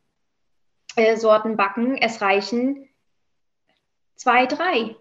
äh, 0.97 1.17
Sorten 1.17 1.57
backen. 1.57 1.97
Es 1.97 2.21
reichen 2.21 2.89
zwei, 4.17 4.45
drei. 4.45 4.97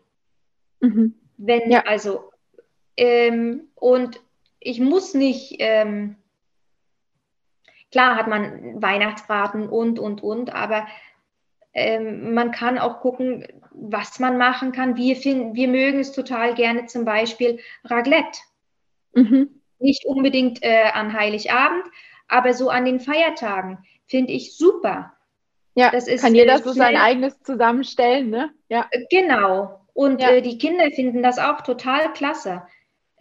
Mhm. 0.80 1.16
Wenn, 1.42 1.72
ja. 1.72 1.84
also, 1.86 2.32
ähm, 2.98 3.70
und 3.76 4.20
ich 4.60 4.82
muss 4.82 5.14
nicht, 5.14 5.56
ähm, 5.60 6.18
klar 7.92 8.18
hat 8.18 8.28
man 8.28 8.82
Weihnachtsbraten 8.82 9.70
und, 9.70 10.00
und, 10.00 10.22
und, 10.22 10.54
aber 10.54 10.86
ähm, 11.74 12.34
man 12.34 12.52
kann 12.52 12.78
auch 12.78 13.00
gucken, 13.00 13.48
was 13.72 14.20
man 14.20 14.38
machen 14.38 14.74
kann. 14.74 14.98
Wir, 14.98 15.16
finden, 15.16 15.56
wir 15.56 15.70
mögen 15.70 16.00
es 16.00 16.12
total 16.12 16.56
gerne 16.56 16.88
zum 16.88 17.06
Beispiel 17.06 17.60
Raclette. 17.86 18.40
Mhm. 19.14 19.62
Nicht 19.80 20.06
unbedingt 20.06 20.62
äh, 20.62 20.90
an 20.94 21.14
Heiligabend, 21.14 21.86
aber 22.28 22.54
so 22.54 22.70
an 22.70 22.84
den 22.84 23.00
Feiertagen 23.00 23.78
finde 24.08 24.34
ich 24.34 24.58
super. 24.58 25.14
Ja, 25.76 25.90
das 25.90 26.10
ist, 26.10 26.22
kann 26.22 26.36
jeder 26.36 26.58
so 26.58 26.74
sein 26.74 26.98
eigenes 26.98 27.42
zusammenstellen, 27.44 28.30
ne? 28.30 28.52
Ja. 28.68 28.90
Genau. 29.10 29.79
Und 30.00 30.22
ja. 30.22 30.30
äh, 30.30 30.42
die 30.42 30.58
Kinder 30.58 30.90
finden 30.92 31.22
das 31.22 31.40
auch 31.40 31.60
total 31.60 32.14
klasse. 32.14 32.64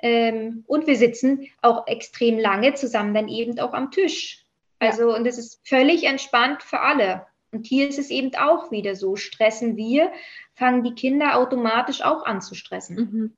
Ähm, 0.01 0.63
und 0.69 0.87
wir 0.87 0.97
sitzen 0.97 1.49
auch 1.61 1.89
extrem 1.89 2.39
lange 2.39 2.75
zusammen 2.75 3.15
dann 3.15 3.27
eben 3.27 3.59
auch 3.59 3.73
am 3.73 3.91
Tisch. 3.91 4.45
Also, 4.79 5.11
ja. 5.11 5.17
und 5.17 5.27
es 5.27 5.39
ist 5.39 5.61
völlig 5.67 6.05
entspannt 6.05 6.63
für 6.63 6.79
alle. 6.79 7.27
Und 7.51 7.67
hier 7.67 7.89
ist 7.89 7.99
es 7.99 8.11
eben 8.11 8.33
auch 8.37 8.71
wieder 8.71 8.95
so, 8.95 9.17
stressen 9.17 9.77
wir, 9.77 10.13
fangen 10.55 10.85
die 10.85 10.95
Kinder 10.95 11.37
automatisch 11.37 12.03
auch 12.03 12.25
an 12.25 12.41
zu 12.41 12.55
stressen. 12.55 12.97
Mhm. 12.97 13.37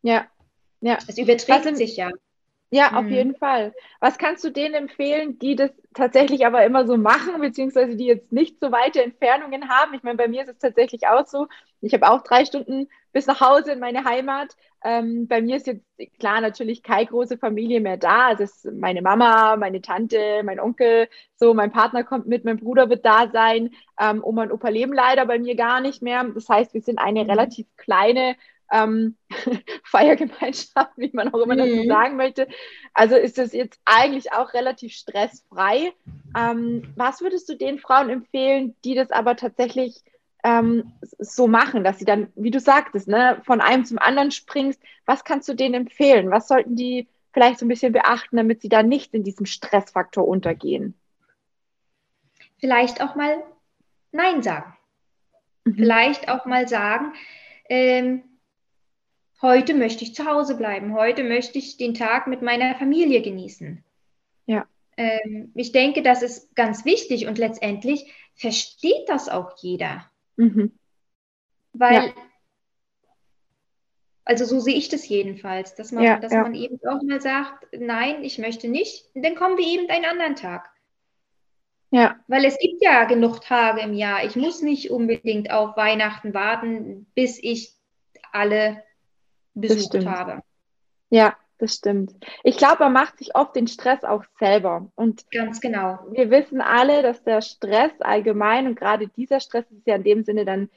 Ja, 0.00 0.26
ja. 0.80 0.96
Es 1.06 1.18
überträgt 1.18 1.64
sind, 1.64 1.76
sich 1.76 1.98
ja. 1.98 2.08
Ja, 2.72 2.92
auf 2.92 3.04
mhm. 3.04 3.10
jeden 3.10 3.34
Fall. 3.34 3.74
Was 3.98 4.16
kannst 4.16 4.44
du 4.44 4.50
denen 4.50 4.74
empfehlen, 4.74 5.38
die 5.40 5.56
das 5.56 5.72
tatsächlich 5.92 6.46
aber 6.46 6.64
immer 6.64 6.86
so 6.86 6.96
machen, 6.96 7.40
beziehungsweise 7.40 7.96
die 7.96 8.06
jetzt 8.06 8.30
nicht 8.30 8.60
so 8.60 8.70
weite 8.70 9.02
Entfernungen 9.02 9.68
haben? 9.68 9.92
Ich 9.94 10.04
meine, 10.04 10.16
bei 10.16 10.28
mir 10.28 10.42
ist 10.42 10.50
es 10.50 10.58
tatsächlich 10.58 11.08
auch 11.08 11.26
so. 11.26 11.48
Ich 11.80 11.92
habe 11.94 12.08
auch 12.08 12.22
drei 12.22 12.44
Stunden 12.44 12.86
bis 13.12 13.26
nach 13.26 13.40
Hause 13.40 13.72
in 13.72 13.80
meine 13.80 14.04
Heimat. 14.04 14.56
Ähm, 14.84 15.26
bei 15.26 15.42
mir 15.42 15.56
ist 15.56 15.66
jetzt 15.66 15.84
klar 16.20 16.40
natürlich 16.40 16.84
keine 16.84 17.06
große 17.06 17.38
Familie 17.38 17.80
mehr 17.80 17.96
da. 17.96 18.28
Also 18.28 18.44
es 18.44 18.64
ist 18.64 18.72
meine 18.72 19.02
Mama, 19.02 19.56
meine 19.56 19.82
Tante, 19.82 20.42
mein 20.44 20.60
Onkel, 20.60 21.08
so 21.34 21.54
mein 21.54 21.72
Partner 21.72 22.04
kommt 22.04 22.26
mit, 22.26 22.44
mein 22.44 22.58
Bruder 22.58 22.88
wird 22.88 23.04
da 23.04 23.28
sein. 23.32 23.70
Ähm, 23.98 24.22
Oma 24.22 24.44
und 24.44 24.52
Opa 24.52 24.68
leben 24.68 24.92
leider 24.92 25.26
bei 25.26 25.40
mir 25.40 25.56
gar 25.56 25.80
nicht 25.80 26.02
mehr. 26.02 26.22
Das 26.22 26.48
heißt, 26.48 26.72
wir 26.72 26.82
sind 26.82 26.98
eine 26.98 27.24
mhm. 27.24 27.30
relativ 27.30 27.66
kleine 27.76 28.36
ähm, 28.70 29.16
Feiergemeinschaft, 29.84 30.92
wie 30.96 31.10
man 31.12 31.32
auch 31.32 31.40
immer 31.40 31.54
mhm. 31.54 31.58
dazu 31.58 31.86
sagen 31.86 32.16
möchte. 32.16 32.48
Also 32.94 33.16
ist 33.16 33.38
das 33.38 33.52
jetzt 33.52 33.80
eigentlich 33.84 34.32
auch 34.32 34.52
relativ 34.54 34.92
stressfrei. 34.92 35.92
Ähm, 36.36 36.92
was 36.96 37.20
würdest 37.20 37.48
du 37.48 37.56
den 37.56 37.78
Frauen 37.78 38.10
empfehlen, 38.10 38.76
die 38.84 38.94
das 38.94 39.10
aber 39.10 39.36
tatsächlich 39.36 40.02
ähm, 40.44 40.92
so 41.18 41.46
machen, 41.46 41.84
dass 41.84 41.98
sie 41.98 42.04
dann, 42.04 42.28
wie 42.34 42.50
du 42.50 42.60
sagtest, 42.60 43.08
ne, 43.08 43.40
von 43.44 43.60
einem 43.60 43.84
zum 43.84 43.98
anderen 43.98 44.30
springst? 44.30 44.80
Was 45.06 45.24
kannst 45.24 45.48
du 45.48 45.54
denen 45.54 45.74
empfehlen? 45.74 46.30
Was 46.30 46.48
sollten 46.48 46.76
die 46.76 47.08
vielleicht 47.32 47.58
so 47.58 47.66
ein 47.66 47.68
bisschen 47.68 47.92
beachten, 47.92 48.36
damit 48.36 48.62
sie 48.62 48.68
da 48.68 48.82
nicht 48.82 49.14
in 49.14 49.24
diesem 49.24 49.46
Stressfaktor 49.46 50.26
untergehen? 50.26 50.94
Vielleicht 52.58 53.02
auch 53.02 53.14
mal 53.14 53.42
Nein 54.12 54.42
sagen. 54.42 54.76
Mhm. 55.64 55.74
Vielleicht 55.74 56.28
auch 56.28 56.46
mal 56.46 56.68
sagen, 56.68 57.12
ähm, 57.68 58.22
heute 59.42 59.74
möchte 59.74 60.04
ich 60.04 60.14
zu 60.14 60.26
Hause 60.26 60.56
bleiben, 60.56 60.94
heute 60.94 61.24
möchte 61.24 61.58
ich 61.58 61.76
den 61.76 61.94
Tag 61.94 62.26
mit 62.26 62.42
meiner 62.42 62.74
Familie 62.74 63.22
genießen. 63.22 63.82
Ja. 64.46 64.66
Ähm, 64.96 65.52
ich 65.54 65.72
denke, 65.72 66.02
das 66.02 66.22
ist 66.22 66.54
ganz 66.54 66.84
wichtig 66.84 67.26
und 67.26 67.38
letztendlich 67.38 68.12
versteht 68.34 69.08
das 69.08 69.28
auch 69.28 69.56
jeder. 69.58 70.10
Mhm. 70.36 70.72
Weil, 71.72 72.06
ja. 72.06 72.12
also 74.24 74.44
so 74.44 74.60
sehe 74.60 74.74
ich 74.74 74.88
das 74.88 75.08
jedenfalls, 75.08 75.74
dass 75.74 75.92
man, 75.92 76.04
ja, 76.04 76.18
dass 76.18 76.32
ja. 76.32 76.42
man 76.42 76.54
eben 76.54 76.78
auch 76.86 77.02
mal 77.02 77.20
sagt, 77.20 77.66
nein, 77.78 78.24
ich 78.24 78.38
möchte 78.38 78.68
nicht, 78.68 79.06
dann 79.14 79.36
kommen 79.36 79.56
wir 79.56 79.66
eben 79.66 79.88
einen 79.88 80.04
anderen 80.04 80.36
Tag. 80.36 80.70
Ja. 81.92 82.20
Weil 82.28 82.44
es 82.44 82.56
gibt 82.58 82.82
ja 82.82 83.04
genug 83.04 83.40
Tage 83.40 83.80
im 83.80 83.94
Jahr. 83.94 84.24
Ich 84.24 84.36
muss 84.36 84.62
nicht 84.62 84.90
unbedingt 84.90 85.50
auf 85.50 85.76
Weihnachten 85.76 86.34
warten, 86.34 87.06
bis 87.14 87.38
ich 87.42 87.72
alle 88.32 88.82
besucht 89.54 90.06
habe. 90.06 90.42
Ja, 91.10 91.36
das 91.58 91.74
stimmt. 91.74 92.14
Ich 92.42 92.56
glaube, 92.56 92.84
man 92.84 92.92
macht 92.92 93.18
sich 93.18 93.34
oft 93.34 93.54
den 93.54 93.66
Stress 93.66 94.02
auch 94.02 94.24
selber. 94.38 94.90
Und 94.94 95.30
ganz 95.30 95.60
genau. 95.60 95.98
Wir 96.10 96.30
wissen 96.30 96.60
alle, 96.60 97.02
dass 97.02 97.22
der 97.22 97.42
Stress 97.42 97.92
allgemein 98.00 98.66
und 98.66 98.76
gerade 98.76 99.08
dieser 99.08 99.40
Stress 99.40 99.70
ist 99.70 99.86
ja 99.86 99.96
in 99.96 100.04
dem 100.04 100.24
Sinne 100.24 100.44
dann 100.44 100.70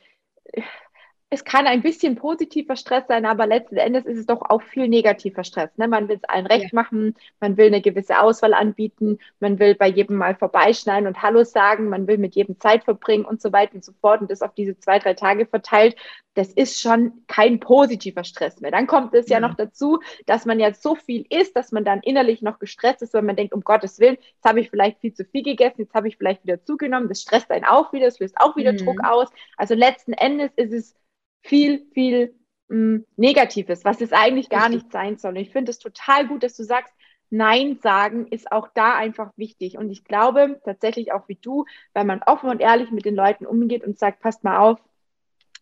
es 1.34 1.43
kann 1.43 1.65
ein 1.65 1.82
bisschen 1.82 2.15
positiver 2.15 2.76
Stress 2.76 3.06
sein, 3.08 3.26
aber 3.26 3.48
letzten 3.48 3.78
Endes 3.78 4.06
ist 4.06 4.19
es 4.19 4.28
doch 4.28 4.43
auch 4.43 4.62
viel 4.62 4.88
negativer 4.88 5.43
Stress. 5.43 5.72
Ne? 5.78 5.88
Man 5.88 6.08
will 6.08 6.17
es 6.17 6.30
allen 6.30 6.46
recht 6.46 6.65
ja. 6.65 6.69
machen, 6.74 7.15
man 7.39 7.58
will 7.58 7.67
eine 7.67 7.82
gewisse 7.82 8.19
Auswahl 8.19 8.54
anbieten, 8.54 9.17
man 9.39 9.58
will 9.58 9.74
bei 9.74 9.88
jedem 9.88 10.17
mal 10.17 10.36
vorbeischneiden 10.36 11.08
und 11.08 11.24
Hallo 11.24 11.43
sagen, 11.43 11.89
man 11.89 12.06
will 12.06 12.19
mit 12.19 12.36
jedem 12.36 12.60
Zeit 12.60 12.84
verbringen 12.84 13.26
und 13.26 13.41
so 13.41 13.52
weiter 13.52 13.74
und 13.74 13.84
so 13.84 13.93
fort 14.00 14.22
und 14.22 14.30
das 14.30 14.43
auf 14.43 14.54
diese 14.54 14.78
zwei, 14.78 15.00
drei 15.00 15.15
Tage 15.15 15.48
verteilt. 15.48 15.96
Das 16.36 16.52
ist 16.52 16.82
schon 16.82 17.24
kein 17.28 17.60
positiver 17.60 18.24
Stress 18.24 18.62
mehr. 18.62 18.72
Dann 18.72 18.86
kommt 18.86 19.15
es 19.15 19.28
ja, 19.28 19.39
ja 19.39 19.48
noch 19.48 19.56
dazu, 19.56 20.00
dass 20.28 20.46
man 20.46 20.60
jetzt 20.60 20.84
so 20.84 20.96
viel 20.96 21.26
isst, 21.30 21.56
dass 21.56 21.72
man 21.72 21.84
dann 21.84 22.02
innerlich 22.02 22.43
noch 22.43 22.60
gestresst 22.60 23.02
ist, 23.02 23.13
weil 23.15 23.22
man 23.24 23.36
denkt, 23.36 23.54
um 23.54 23.62
Gottes 23.62 24.00
Willen, 24.00 24.17
jetzt 24.19 24.46
habe 24.46 24.60
ich 24.60 24.69
vielleicht 24.69 25.00
viel 25.00 25.13
zu 25.13 25.26
viel 25.26 25.43
gegessen, 25.43 25.82
jetzt 25.82 25.96
habe 25.96 26.08
ich 26.08 26.17
vielleicht 26.17 26.43
wieder 26.43 26.63
zugenommen, 26.63 27.10
das 27.10 27.22
stresst 27.24 27.50
einen 27.50 27.65
auch 27.65 27.91
wieder, 27.91 28.06
das 28.06 28.19
löst 28.19 28.36
auch 28.38 28.56
wieder 28.56 28.74
mhm. 28.74 28.78
Druck 28.78 29.04
aus. 29.04 29.30
Also 29.58 29.74
letzten 29.74 30.13
Endes 30.13 30.52
ist 30.56 30.74
es 30.74 30.96
viel, 31.44 31.86
viel 31.94 32.34
mh, 32.70 32.78
mm, 32.78 33.06
Negatives, 33.18 33.86
was 33.86 34.02
es 34.02 34.12
eigentlich 34.12 34.50
gar 34.50 34.70
nicht 34.70 34.92
sein 34.92 35.18
soll. 35.18 35.32
Und 35.32 35.38
ich 35.38 35.52
finde 35.52 35.72
es 35.72 35.80
total 35.80 36.28
gut, 36.28 36.44
dass 36.44 36.56
du 36.56 36.64
sagst, 36.64 36.94
Nein 37.30 37.80
sagen 37.82 38.28
ist 38.28 38.52
auch 38.52 38.70
da 38.76 38.96
einfach 38.96 39.32
wichtig. 39.38 39.78
Und 39.78 39.90
ich 39.90 40.04
glaube 40.04 40.62
tatsächlich 40.64 41.12
auch 41.14 41.28
wie 41.28 41.38
du, 41.42 41.66
weil 41.94 42.06
man 42.06 42.22
offen 42.24 42.50
und 42.50 42.62
ehrlich 42.62 42.92
mit 42.92 43.06
den 43.06 43.16
Leuten 43.16 43.48
umgeht 43.48 43.84
und 43.84 43.98
sagt, 43.98 44.22
passt 44.22 44.44
mal 44.44 44.60
auf, 44.60 44.80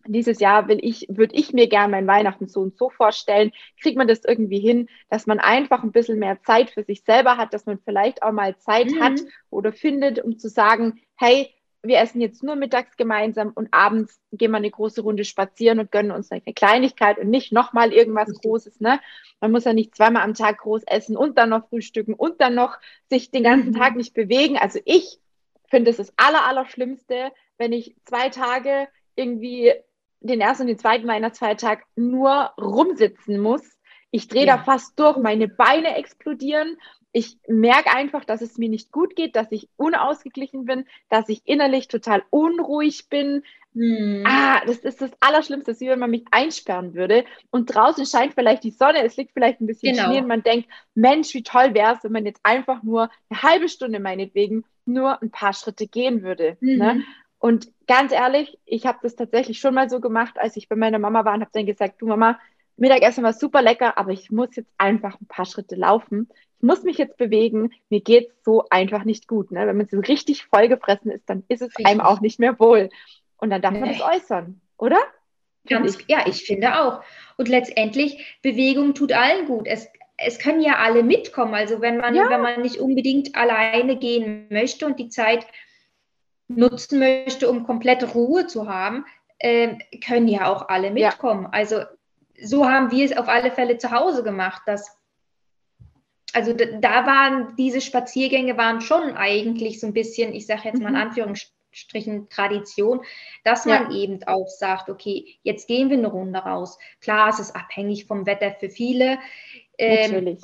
dieses 0.05 0.39
Jahr 0.39 0.67
will 0.67 0.79
ich, 0.81 1.07
würde 1.09 1.35
ich 1.35 1.53
mir 1.53 1.67
gerne 1.67 1.91
mein 1.91 2.07
Weihnachten 2.07 2.47
so 2.47 2.61
und 2.61 2.77
so 2.77 2.89
vorstellen. 2.89 3.51
Kriegt 3.81 3.97
man 3.97 4.07
das 4.07 4.25
irgendwie 4.25 4.59
hin, 4.59 4.89
dass 5.09 5.27
man 5.27 5.39
einfach 5.39 5.83
ein 5.83 5.91
bisschen 5.91 6.19
mehr 6.19 6.41
Zeit 6.41 6.71
für 6.71 6.83
sich 6.83 7.03
selber 7.03 7.37
hat, 7.37 7.53
dass 7.53 7.65
man 7.65 7.79
vielleicht 7.79 8.23
auch 8.23 8.31
mal 8.31 8.57
Zeit 8.57 8.91
mhm. 8.91 8.99
hat 8.99 9.21
oder 9.49 9.71
findet, 9.71 10.19
um 10.19 10.37
zu 10.37 10.49
sagen, 10.49 10.99
hey, 11.15 11.53
wir 11.83 11.97
essen 11.97 12.21
jetzt 12.21 12.43
nur 12.43 12.55
mittags 12.55 12.95
gemeinsam 12.95 13.51
und 13.55 13.69
abends 13.71 14.19
gehen 14.31 14.51
wir 14.51 14.57
eine 14.57 14.69
große 14.69 15.01
Runde 15.01 15.25
spazieren 15.25 15.79
und 15.79 15.91
gönnen 15.91 16.11
uns 16.11 16.31
eine 16.31 16.41
Kleinigkeit 16.53 17.17
und 17.17 17.29
nicht 17.29 17.51
nochmal 17.51 17.91
irgendwas 17.91 18.31
Großes. 18.41 18.79
Ne? 18.81 18.99
Man 19.39 19.51
muss 19.51 19.63
ja 19.63 19.73
nicht 19.73 19.95
zweimal 19.95 20.23
am 20.23 20.35
Tag 20.35 20.59
groß 20.59 20.83
essen 20.83 21.17
und 21.17 21.37
dann 21.37 21.49
noch 21.49 21.69
frühstücken 21.69 22.13
und 22.13 22.39
dann 22.39 22.53
noch 22.53 22.77
sich 23.09 23.31
den 23.31 23.43
ganzen 23.43 23.71
mhm. 23.71 23.77
Tag 23.77 23.95
nicht 23.95 24.13
bewegen. 24.13 24.57
Also 24.57 24.79
ich 24.85 25.19
finde 25.69 25.89
es 25.89 25.97
das 25.97 26.13
Aller, 26.17 26.45
Allerschlimmste, 26.45 27.31
wenn 27.57 27.73
ich 27.73 27.95
zwei 28.05 28.29
Tage 28.29 28.87
irgendwie 29.15 29.73
den 30.19 30.39
ersten 30.39 30.63
und 30.63 30.67
den 30.67 30.79
zweiten 30.79 31.07
Weihnachtsfeiertag 31.07 31.83
nur 31.95 32.51
rumsitzen 32.59 33.39
muss. 33.39 33.63
Ich 34.11 34.27
drehe 34.27 34.45
ja. 34.45 34.57
da 34.57 34.63
fast 34.63 34.99
durch, 34.99 35.17
meine 35.17 35.47
Beine 35.47 35.95
explodieren 35.95 36.77
ich 37.13 37.37
merke 37.47 37.93
einfach, 37.93 38.23
dass 38.23 38.41
es 38.41 38.57
mir 38.57 38.69
nicht 38.69 38.91
gut 38.91 39.15
geht, 39.15 39.35
dass 39.35 39.51
ich 39.51 39.69
unausgeglichen 39.75 40.65
bin, 40.65 40.85
dass 41.09 41.27
ich 41.29 41.41
innerlich 41.45 41.87
total 41.87 42.23
unruhig 42.29 43.09
bin. 43.09 43.43
Hm. 43.73 44.23
Ah, 44.25 44.61
das 44.65 44.79
ist 44.79 45.01
das 45.01 45.11
Allerschlimmste, 45.19 45.79
wie 45.79 45.87
wenn 45.87 45.99
man 45.99 46.11
mich 46.11 46.25
einsperren 46.31 46.93
würde 46.93 47.25
und 47.51 47.73
draußen 47.73 48.05
scheint 48.05 48.33
vielleicht 48.33 48.63
die 48.63 48.71
Sonne, 48.71 49.03
es 49.03 49.15
liegt 49.15 49.31
vielleicht 49.33 49.61
ein 49.61 49.67
bisschen 49.67 49.95
genau. 49.95 50.09
Schnee 50.09 50.19
und 50.19 50.27
man 50.27 50.43
denkt, 50.43 50.69
Mensch, 50.93 51.33
wie 51.33 51.43
toll 51.43 51.73
wäre 51.73 51.95
es, 51.95 52.03
wenn 52.03 52.11
man 52.11 52.25
jetzt 52.25 52.41
einfach 52.43 52.83
nur 52.83 53.09
eine 53.29 53.43
halbe 53.43 53.69
Stunde 53.69 53.99
meinetwegen 53.99 54.65
nur 54.85 55.21
ein 55.21 55.31
paar 55.31 55.53
Schritte 55.53 55.87
gehen 55.87 56.21
würde. 56.21 56.57
Ne? 56.59 56.73
Mhm. 56.73 56.79
Ne? 56.79 57.03
Und 57.39 57.71
ganz 57.87 58.11
ehrlich, 58.11 58.59
ich 58.65 58.85
habe 58.85 58.99
das 59.01 59.15
tatsächlich 59.15 59.59
schon 59.59 59.73
mal 59.73 59.89
so 59.89 59.99
gemacht, 59.99 60.37
als 60.37 60.57
ich 60.57 60.69
bei 60.69 60.75
meiner 60.75 60.99
Mama 60.99 61.25
war 61.25 61.33
und 61.33 61.41
habe 61.41 61.49
dann 61.51 61.65
gesagt, 61.65 61.99
du 61.99 62.05
Mama, 62.05 62.39
Mittagessen 62.77 63.23
war 63.23 63.33
super 63.33 63.61
lecker, 63.61 63.97
aber 63.97 64.11
ich 64.11 64.31
muss 64.31 64.55
jetzt 64.55 64.71
einfach 64.77 65.19
ein 65.21 65.27
paar 65.27 65.45
Schritte 65.45 65.75
laufen 65.75 66.27
ich 66.61 66.67
muss 66.67 66.83
mich 66.83 66.99
jetzt 66.99 67.17
bewegen, 67.17 67.71
mir 67.89 68.01
geht 68.01 68.29
es 68.29 68.43
so 68.43 68.65
einfach 68.69 69.03
nicht 69.03 69.27
gut. 69.27 69.51
Ne? 69.51 69.65
Wenn 69.65 69.77
man 69.77 69.87
so 69.87 69.99
richtig 69.99 70.45
vollgefressen 70.45 71.09
ist, 71.09 71.27
dann 71.27 71.43
ist 71.47 71.63
es 71.63 71.69
richtig. 71.69 71.87
einem 71.87 72.01
auch 72.01 72.21
nicht 72.21 72.39
mehr 72.39 72.59
wohl. 72.59 72.89
Und 73.37 73.49
dann 73.49 73.63
darf 73.63 73.73
nee. 73.73 73.79
man 73.79 73.89
das 73.89 74.01
äußern, 74.01 74.61
oder? 74.77 74.99
Ganz, 75.67 75.97
ich. 75.97 76.05
Ja, 76.07 76.27
ich 76.27 76.43
finde 76.43 76.79
auch. 76.79 77.01
Und 77.37 77.49
letztendlich, 77.49 78.37
Bewegung 78.43 78.93
tut 78.93 79.11
allen 79.11 79.47
gut. 79.47 79.65
Es, 79.65 79.87
es 80.17 80.37
können 80.37 80.61
ja 80.61 80.75
alle 80.75 81.01
mitkommen. 81.01 81.55
Also 81.55 81.81
wenn 81.81 81.97
man, 81.97 82.13
ja. 82.13 82.29
wenn 82.29 82.41
man 82.41 82.61
nicht 82.61 82.77
unbedingt 82.77 83.35
alleine 83.35 83.97
gehen 83.97 84.45
möchte 84.51 84.85
und 84.85 84.99
die 84.99 85.09
Zeit 85.09 85.47
nutzen 86.47 86.99
möchte, 86.99 87.49
um 87.49 87.65
komplette 87.65 88.11
Ruhe 88.11 88.45
zu 88.45 88.69
haben, 88.69 89.03
äh, 89.39 89.77
können 90.05 90.27
ja 90.27 90.45
auch 90.45 90.69
alle 90.69 90.91
mitkommen. 90.91 91.45
Ja. 91.45 91.49
Also 91.49 91.77
so 92.43 92.69
haben 92.69 92.91
wir 92.91 93.05
es 93.05 93.15
auf 93.15 93.27
alle 93.27 93.51
Fälle 93.51 93.77
zu 93.77 93.91
Hause 93.91 94.23
gemacht, 94.23 94.63
dass 94.65 95.01
also 96.33 96.53
da, 96.53 97.05
waren 97.05 97.55
diese 97.57 97.81
Spaziergänge 97.81 98.57
waren 98.57 98.81
schon 98.81 99.15
eigentlich 99.15 99.79
so 99.79 99.87
ein 99.87 99.93
bisschen, 99.93 100.33
ich 100.33 100.45
sage 100.45 100.61
jetzt 100.65 100.81
mal 100.81 100.89
in 100.89 100.95
mhm. 100.95 101.01
Anführungsstrichen 101.01 102.29
Tradition, 102.29 103.01
dass 103.43 103.65
man 103.65 103.91
ja. 103.91 103.97
eben 103.97 104.23
auch 104.25 104.47
sagt, 104.47 104.89
okay, 104.89 105.25
jetzt 105.43 105.67
gehen 105.67 105.89
wir 105.89 105.97
eine 105.97 106.07
Runde 106.07 106.39
raus. 106.39 106.77
Klar, 107.01 107.29
es 107.29 107.39
ist 107.39 107.55
abhängig 107.55 108.05
vom 108.05 108.25
Wetter 108.25 108.55
für 108.59 108.69
viele. 108.69 109.19
Ähm, 109.77 110.11
Natürlich. 110.11 110.41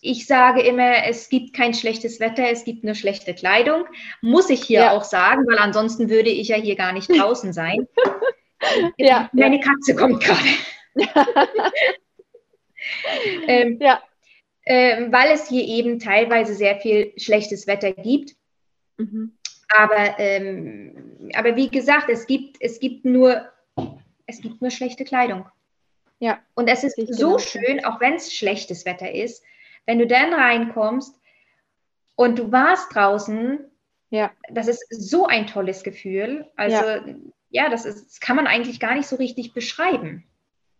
Ich 0.00 0.26
sage 0.26 0.60
immer, 0.60 1.06
es 1.06 1.30
gibt 1.30 1.54
kein 1.54 1.72
schlechtes 1.72 2.20
Wetter, 2.20 2.50
es 2.50 2.64
gibt 2.64 2.84
nur 2.84 2.94
schlechte 2.94 3.32
Kleidung. 3.32 3.86
Muss 4.20 4.50
ich 4.50 4.62
hier 4.62 4.80
ja. 4.80 4.90
auch 4.92 5.04
sagen, 5.04 5.46
weil 5.46 5.58
ansonsten 5.58 6.10
würde 6.10 6.28
ich 6.28 6.48
ja 6.48 6.56
hier 6.56 6.76
gar 6.76 6.92
nicht 6.92 7.08
draußen 7.18 7.54
sein. 7.54 7.88
ja, 8.98 9.30
Meine 9.32 9.60
Katze 9.60 9.96
kommt 9.96 10.22
gerade. 10.22 10.48
ähm, 13.46 13.78
ja 13.80 14.02
äh, 14.64 15.10
weil 15.10 15.32
es 15.32 15.48
hier 15.48 15.64
eben 15.64 15.98
teilweise 15.98 16.54
sehr 16.54 16.76
viel 16.76 17.12
schlechtes 17.16 17.66
Wetter 17.66 17.92
gibt. 17.92 18.34
Mhm. 18.96 19.36
Aber, 19.68 20.18
ähm, 20.18 21.30
aber 21.34 21.56
wie 21.56 21.68
gesagt, 21.68 22.08
es 22.08 22.26
gibt, 22.26 22.56
es 22.60 22.80
gibt 22.80 23.04
nur, 23.04 23.48
es 24.26 24.40
gibt 24.40 24.60
nur 24.60 24.70
schlechte 24.70 25.04
Kleidung. 25.04 25.46
Ja. 26.20 26.40
Und 26.54 26.68
es 26.68 26.84
ist 26.84 26.96
so 27.14 27.36
genau. 27.36 27.38
schön, 27.38 27.84
auch 27.84 28.00
wenn 28.00 28.14
es 28.14 28.32
schlechtes 28.32 28.86
Wetter 28.86 29.12
ist, 29.12 29.42
wenn 29.84 29.98
du 29.98 30.06
dann 30.06 30.32
reinkommst 30.32 31.20
und 32.14 32.38
du 32.38 32.52
warst 32.52 32.94
draußen 32.94 33.58
Ja. 34.10 34.30
Das 34.48 34.68
ist 34.68 34.86
so 34.90 35.26
ein 35.26 35.46
tolles 35.46 35.82
Gefühl. 35.82 36.50
Also 36.56 36.76
ja, 36.76 37.04
ja 37.50 37.68
das, 37.68 37.84
ist, 37.84 38.06
das 38.06 38.20
kann 38.20 38.36
man 38.36 38.46
eigentlich 38.46 38.80
gar 38.80 38.94
nicht 38.94 39.08
so 39.08 39.16
richtig 39.16 39.52
beschreiben. 39.52 40.24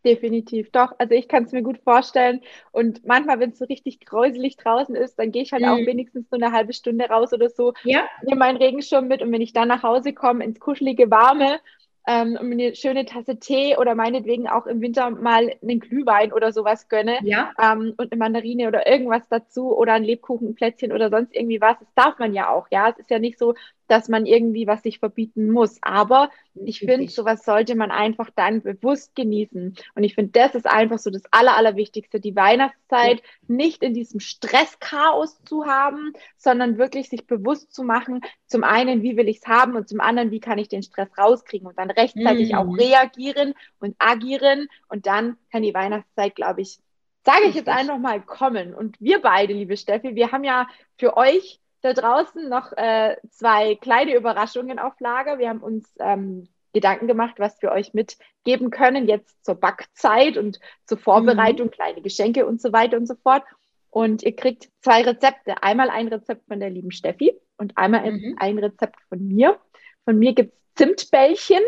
Definitiv, 0.04 0.70
doch. 0.70 0.92
Also 0.98 1.14
ich 1.14 1.28
kann 1.28 1.44
es 1.44 1.52
mir 1.52 1.62
gut 1.62 1.78
vorstellen. 1.78 2.42
Und 2.72 3.06
manchmal, 3.06 3.40
wenn 3.40 3.50
es 3.50 3.58
so 3.58 3.64
richtig 3.64 4.00
gräuselig 4.00 4.56
draußen 4.56 4.94
ist, 4.94 5.18
dann 5.18 5.32
gehe 5.32 5.42
ich 5.42 5.52
halt 5.52 5.62
mhm. 5.62 5.68
auch 5.68 5.78
wenigstens 5.78 6.28
so 6.28 6.36
eine 6.36 6.52
halbe 6.52 6.74
Stunde 6.74 7.06
raus 7.06 7.32
oder 7.32 7.48
so, 7.48 7.72
ja. 7.84 8.04
nehme 8.22 8.38
meinen 8.38 8.58
Regenschirm 8.58 9.08
mit 9.08 9.22
und 9.22 9.32
wenn 9.32 9.40
ich 9.40 9.52
dann 9.52 9.68
nach 9.68 9.82
Hause 9.82 10.12
komme, 10.12 10.44
ins 10.44 10.60
kuschelige 10.60 11.10
Warme, 11.10 11.58
ähm, 12.06 12.36
eine 12.38 12.74
schöne 12.74 13.06
Tasse 13.06 13.38
Tee 13.38 13.76
oder 13.78 13.94
meinetwegen 13.94 14.46
auch 14.46 14.66
im 14.66 14.82
Winter 14.82 15.08
mal 15.10 15.54
einen 15.62 15.80
Glühwein 15.80 16.32
oder 16.32 16.52
sowas 16.52 16.88
gönne 16.88 17.18
ja. 17.22 17.52
ähm, 17.60 17.94
und 17.96 18.12
eine 18.12 18.18
Mandarine 18.18 18.68
oder 18.68 18.86
irgendwas 18.86 19.26
dazu 19.28 19.74
oder 19.74 19.94
ein 19.94 20.04
Lebkuchen, 20.04 20.50
ein 20.50 20.54
Plätzchen 20.54 20.92
oder 20.92 21.08
sonst 21.08 21.34
irgendwie 21.34 21.62
was. 21.62 21.78
Das 21.78 21.88
darf 21.94 22.18
man 22.18 22.34
ja 22.34 22.50
auch, 22.50 22.66
ja. 22.70 22.90
Es 22.90 22.98
ist 22.98 23.10
ja 23.10 23.18
nicht 23.18 23.38
so, 23.38 23.54
dass 23.88 24.08
man 24.08 24.26
irgendwie 24.26 24.66
was 24.66 24.82
sich 24.82 24.98
verbieten 24.98 25.50
muss. 25.50 25.78
Aber 25.82 26.30
ich 26.54 26.80
finde, 26.80 27.08
sowas 27.08 27.44
sollte 27.44 27.74
man 27.74 27.90
einfach 27.90 28.30
dann 28.34 28.62
bewusst 28.62 29.14
genießen. 29.14 29.76
Und 29.94 30.04
ich 30.04 30.14
finde, 30.14 30.32
das 30.32 30.54
ist 30.54 30.66
einfach 30.66 30.98
so 30.98 31.10
das 31.10 31.22
Aller, 31.30 31.56
Allerwichtigste, 31.56 32.20
die 32.20 32.36
Weihnachtszeit 32.36 33.22
nicht 33.48 33.82
in 33.82 33.94
diesem 33.94 34.20
Stresschaos 34.20 35.42
zu 35.44 35.66
haben, 35.66 36.12
sondern 36.36 36.78
wirklich 36.78 37.08
sich 37.08 37.26
bewusst 37.26 37.74
zu 37.74 37.82
machen, 37.82 38.20
zum 38.46 38.64
einen, 38.64 39.02
wie 39.02 39.16
will 39.16 39.28
ich 39.28 39.38
es 39.38 39.46
haben 39.46 39.76
und 39.76 39.88
zum 39.88 40.00
anderen, 40.00 40.30
wie 40.30 40.40
kann 40.40 40.58
ich 40.58 40.68
den 40.68 40.82
Stress 40.82 41.08
rauskriegen 41.18 41.66
und 41.66 41.78
dann 41.78 41.90
rechtzeitig 41.90 42.52
mhm. 42.52 42.58
auch 42.58 42.78
reagieren 42.78 43.54
und 43.80 43.96
agieren. 43.98 44.68
Und 44.88 45.06
dann 45.06 45.36
kann 45.50 45.62
die 45.62 45.74
Weihnachtszeit, 45.74 46.34
glaube 46.36 46.62
ich, 46.62 46.78
sage 47.24 47.46
ich 47.48 47.54
jetzt 47.54 47.68
einfach 47.68 47.98
mal, 47.98 48.20
kommen. 48.20 48.74
Und 48.74 49.00
wir 49.00 49.20
beide, 49.20 49.54
liebe 49.54 49.76
Steffi, 49.76 50.14
wir 50.14 50.30
haben 50.30 50.44
ja 50.44 50.68
für 50.98 51.16
euch 51.16 51.60
da 51.84 51.92
draußen 51.92 52.48
noch 52.48 52.72
äh, 52.72 53.16
zwei 53.28 53.74
kleine 53.74 54.16
Überraschungen 54.16 54.78
auf 54.78 54.98
Lager. 55.00 55.38
Wir 55.38 55.50
haben 55.50 55.62
uns 55.62 55.86
ähm, 56.00 56.48
Gedanken 56.72 57.06
gemacht, 57.06 57.34
was 57.36 57.60
wir 57.60 57.72
euch 57.72 57.92
mitgeben 57.92 58.70
können, 58.70 59.06
jetzt 59.06 59.44
zur 59.44 59.56
Backzeit 59.56 60.38
und 60.38 60.58
zur 60.86 60.96
Vorbereitung, 60.96 61.66
mhm. 61.66 61.72
kleine 61.72 62.00
Geschenke 62.00 62.46
und 62.46 62.62
so 62.62 62.72
weiter 62.72 62.96
und 62.96 63.06
so 63.06 63.14
fort. 63.22 63.42
Und 63.90 64.22
ihr 64.22 64.34
kriegt 64.34 64.70
zwei 64.80 65.02
Rezepte. 65.02 65.62
Einmal 65.62 65.90
ein 65.90 66.08
Rezept 66.08 66.46
von 66.48 66.58
der 66.58 66.70
lieben 66.70 66.90
Steffi 66.90 67.38
und 67.58 67.76
einmal 67.76 68.10
mhm. 68.10 68.34
ein 68.38 68.58
Rezept 68.58 68.96
von 69.10 69.18
mir. 69.22 69.58
Von 70.06 70.18
mir 70.18 70.32
gibt 70.32 70.54
es 70.54 70.74
Zimtbällchen 70.76 71.60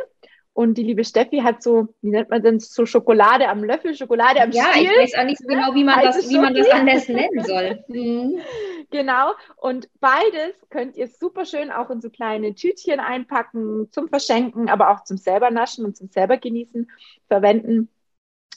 und 0.55 0.79
die 0.79 0.83
liebe 0.83 1.05
Steffi 1.05 1.40
hat 1.40 1.62
so, 1.62 1.88
wie 2.00 2.09
nennt 2.09 2.31
man 2.31 2.42
denn, 2.42 2.59
so 2.59 2.87
Schokolade 2.87 3.48
am 3.48 3.62
Löffel, 3.62 3.94
Schokolade 3.94 4.40
am 4.40 4.50
ja, 4.50 4.64
Stiel. 4.70 4.85
Ja, 4.85 4.90
ich 4.92 5.12
weiß 5.12 5.20
auch 5.20 5.24
nicht 5.26 5.38
so 5.38 5.46
genau, 5.46 5.74
wie 5.74 5.85
man, 5.85 6.02
das, 6.02 6.31
wie 6.31 6.38
man 6.38 6.55
das 6.55 6.70
anders 6.70 7.07
nennen 7.07 7.44
soll. 7.44 7.85
Mhm. 7.88 8.40
Genau. 8.90 9.33
Und 9.57 9.88
beides 10.01 10.55
könnt 10.70 10.96
ihr 10.96 11.09
super 11.09 11.44
schön 11.44 11.70
auch 11.70 11.90
in 11.90 12.01
so 12.01 12.11
kleine 12.11 12.55
Tütchen 12.55 13.01
einpacken, 13.01 13.88
zum 13.90 14.09
Verschenken, 14.09 14.68
aber 14.68 14.90
auch 14.90 15.05
zum 15.05 15.16
selber 15.16 15.51
naschen 15.51 15.85
und 15.85 15.96
zum 15.96 16.09
selber 16.09 16.37
genießen 16.37 16.90
verwenden. 17.29 17.88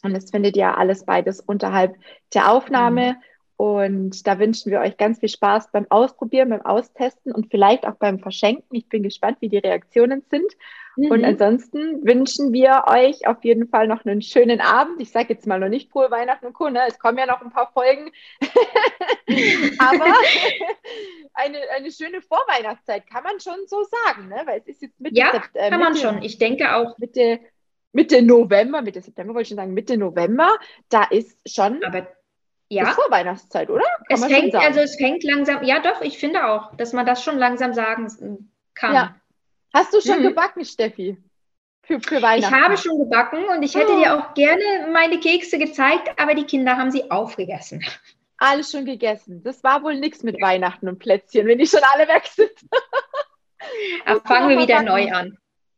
Und 0.03 0.13
das 0.13 0.31
findet 0.31 0.55
ihr 0.55 0.77
alles 0.77 1.05
beides 1.05 1.41
unterhalb 1.41 1.95
der 2.33 2.51
Aufnahme. 2.51 3.13
Mhm. 3.13 3.23
Und 3.57 4.25
da 4.25 4.39
wünschen 4.39 4.71
wir 4.71 4.79
euch 4.79 4.95
ganz 4.95 5.19
viel 5.19 5.27
Spaß 5.27 5.71
beim 5.71 5.85
Ausprobieren, 5.89 6.49
beim 6.49 6.61
Austesten 6.61 7.33
und 7.33 7.51
vielleicht 7.51 7.85
auch 7.85 7.95
beim 7.95 8.19
Verschenken. 8.19 8.73
Ich 8.73 8.87
bin 8.87 9.03
gespannt, 9.03 9.37
wie 9.41 9.49
die 9.49 9.57
Reaktionen 9.57 10.23
sind. 10.29 10.49
Mhm. 10.95 11.11
Und 11.11 11.25
ansonsten 11.25 12.05
wünschen 12.05 12.53
wir 12.53 12.83
euch 12.87 13.27
auf 13.27 13.43
jeden 13.43 13.67
Fall 13.67 13.87
noch 13.87 14.05
einen 14.05 14.21
schönen 14.21 14.61
Abend. 14.61 15.01
Ich 15.01 15.11
sage 15.11 15.33
jetzt 15.33 15.47
mal 15.47 15.59
noch 15.59 15.69
nicht 15.69 15.91
frohe 15.91 16.11
Weihnachten 16.11 16.45
und 16.45 16.53
Co. 16.53 16.69
Ne? 16.69 16.81
Es 16.87 16.99
kommen 16.99 17.17
ja 17.17 17.25
noch 17.25 17.41
ein 17.41 17.51
paar 17.51 17.71
Folgen. 17.71 18.11
Aber 19.79 20.13
eine, 21.33 21.57
eine 21.75 21.91
schöne 21.91 22.21
Vorweihnachtszeit 22.21 23.07
kann 23.07 23.23
man 23.23 23.39
schon 23.39 23.67
so 23.67 23.83
sagen, 23.83 24.27
ne? 24.29 24.41
weil 24.45 24.59
es 24.59 24.67
ist 24.67 24.81
jetzt 24.81 24.99
Mitte 24.99 25.15
Ja, 25.15 25.31
September, 25.31 25.59
äh, 25.59 25.69
kann 25.69 25.79
man 25.79 25.93
Mitte, 25.93 26.05
schon. 26.05 26.21
Ich 26.21 26.37
denke 26.37 26.75
auch. 26.75 26.97
Mitte, 26.97 27.39
Mitte 27.91 28.21
November, 28.21 28.81
Mitte 28.81 29.01
September 29.01 29.33
wollte 29.33 29.43
ich 29.43 29.47
schon 29.49 29.57
sagen, 29.57 29.73
Mitte 29.73 29.97
November, 29.97 30.49
da 30.89 31.03
ist 31.03 31.37
schon. 31.47 31.83
Aber 31.83 32.07
ja. 32.71 32.89
Ist 32.89 32.95
Vorweihnachtszeit, 32.95 33.69
oder? 33.69 33.85
Kann 34.07 34.21
es 34.21 34.25
fängt, 34.25 34.53
also 34.53 34.79
es 34.79 34.95
fängt 34.95 35.23
langsam, 35.23 35.63
ja 35.63 35.79
doch, 35.79 36.01
ich 36.01 36.19
finde 36.19 36.45
auch, 36.45 36.75
dass 36.75 36.93
man 36.93 37.05
das 37.05 37.23
schon 37.23 37.37
langsam 37.39 37.73
sagen 37.73 38.51
kann. 38.75 38.93
Ja. 38.93 39.15
Hast 39.73 39.93
du 39.93 40.01
schon 40.01 40.19
mhm. 40.19 40.29
gebacken, 40.29 40.65
Steffi? 40.65 41.17
Für, 41.83 41.99
für 41.99 42.21
Weihnachten? 42.21 42.53
Ich 42.55 42.61
habe 42.61 42.77
schon 42.77 42.99
gebacken 42.99 43.45
und 43.45 43.63
ich 43.63 43.75
hätte 43.75 43.93
oh. 43.93 43.99
dir 43.99 44.15
auch 44.15 44.33
gerne 44.33 44.89
meine 44.91 45.19
Kekse 45.19 45.57
gezeigt, 45.57 46.19
aber 46.19 46.35
die 46.35 46.45
Kinder 46.45 46.77
haben 46.77 46.91
sie 46.91 47.09
aufgegessen. 47.09 47.83
Alles 48.37 48.71
schon 48.71 48.85
gegessen. 48.85 49.43
Das 49.43 49.63
war 49.63 49.83
wohl 49.83 49.99
nichts 49.99 50.23
mit 50.23 50.41
Weihnachten 50.41 50.87
und 50.87 50.99
Plätzchen, 50.99 51.45
wenn 51.47 51.57
die 51.57 51.67
schon 51.67 51.81
alle 51.93 52.07
weg 52.07 52.25
sind. 52.27 52.51
Aber 54.05 54.21
fangen 54.21 54.49
wir 54.49 54.57
wieder 54.57 54.75
backen. 54.75 54.87
neu 54.87 55.11
an. 55.11 55.37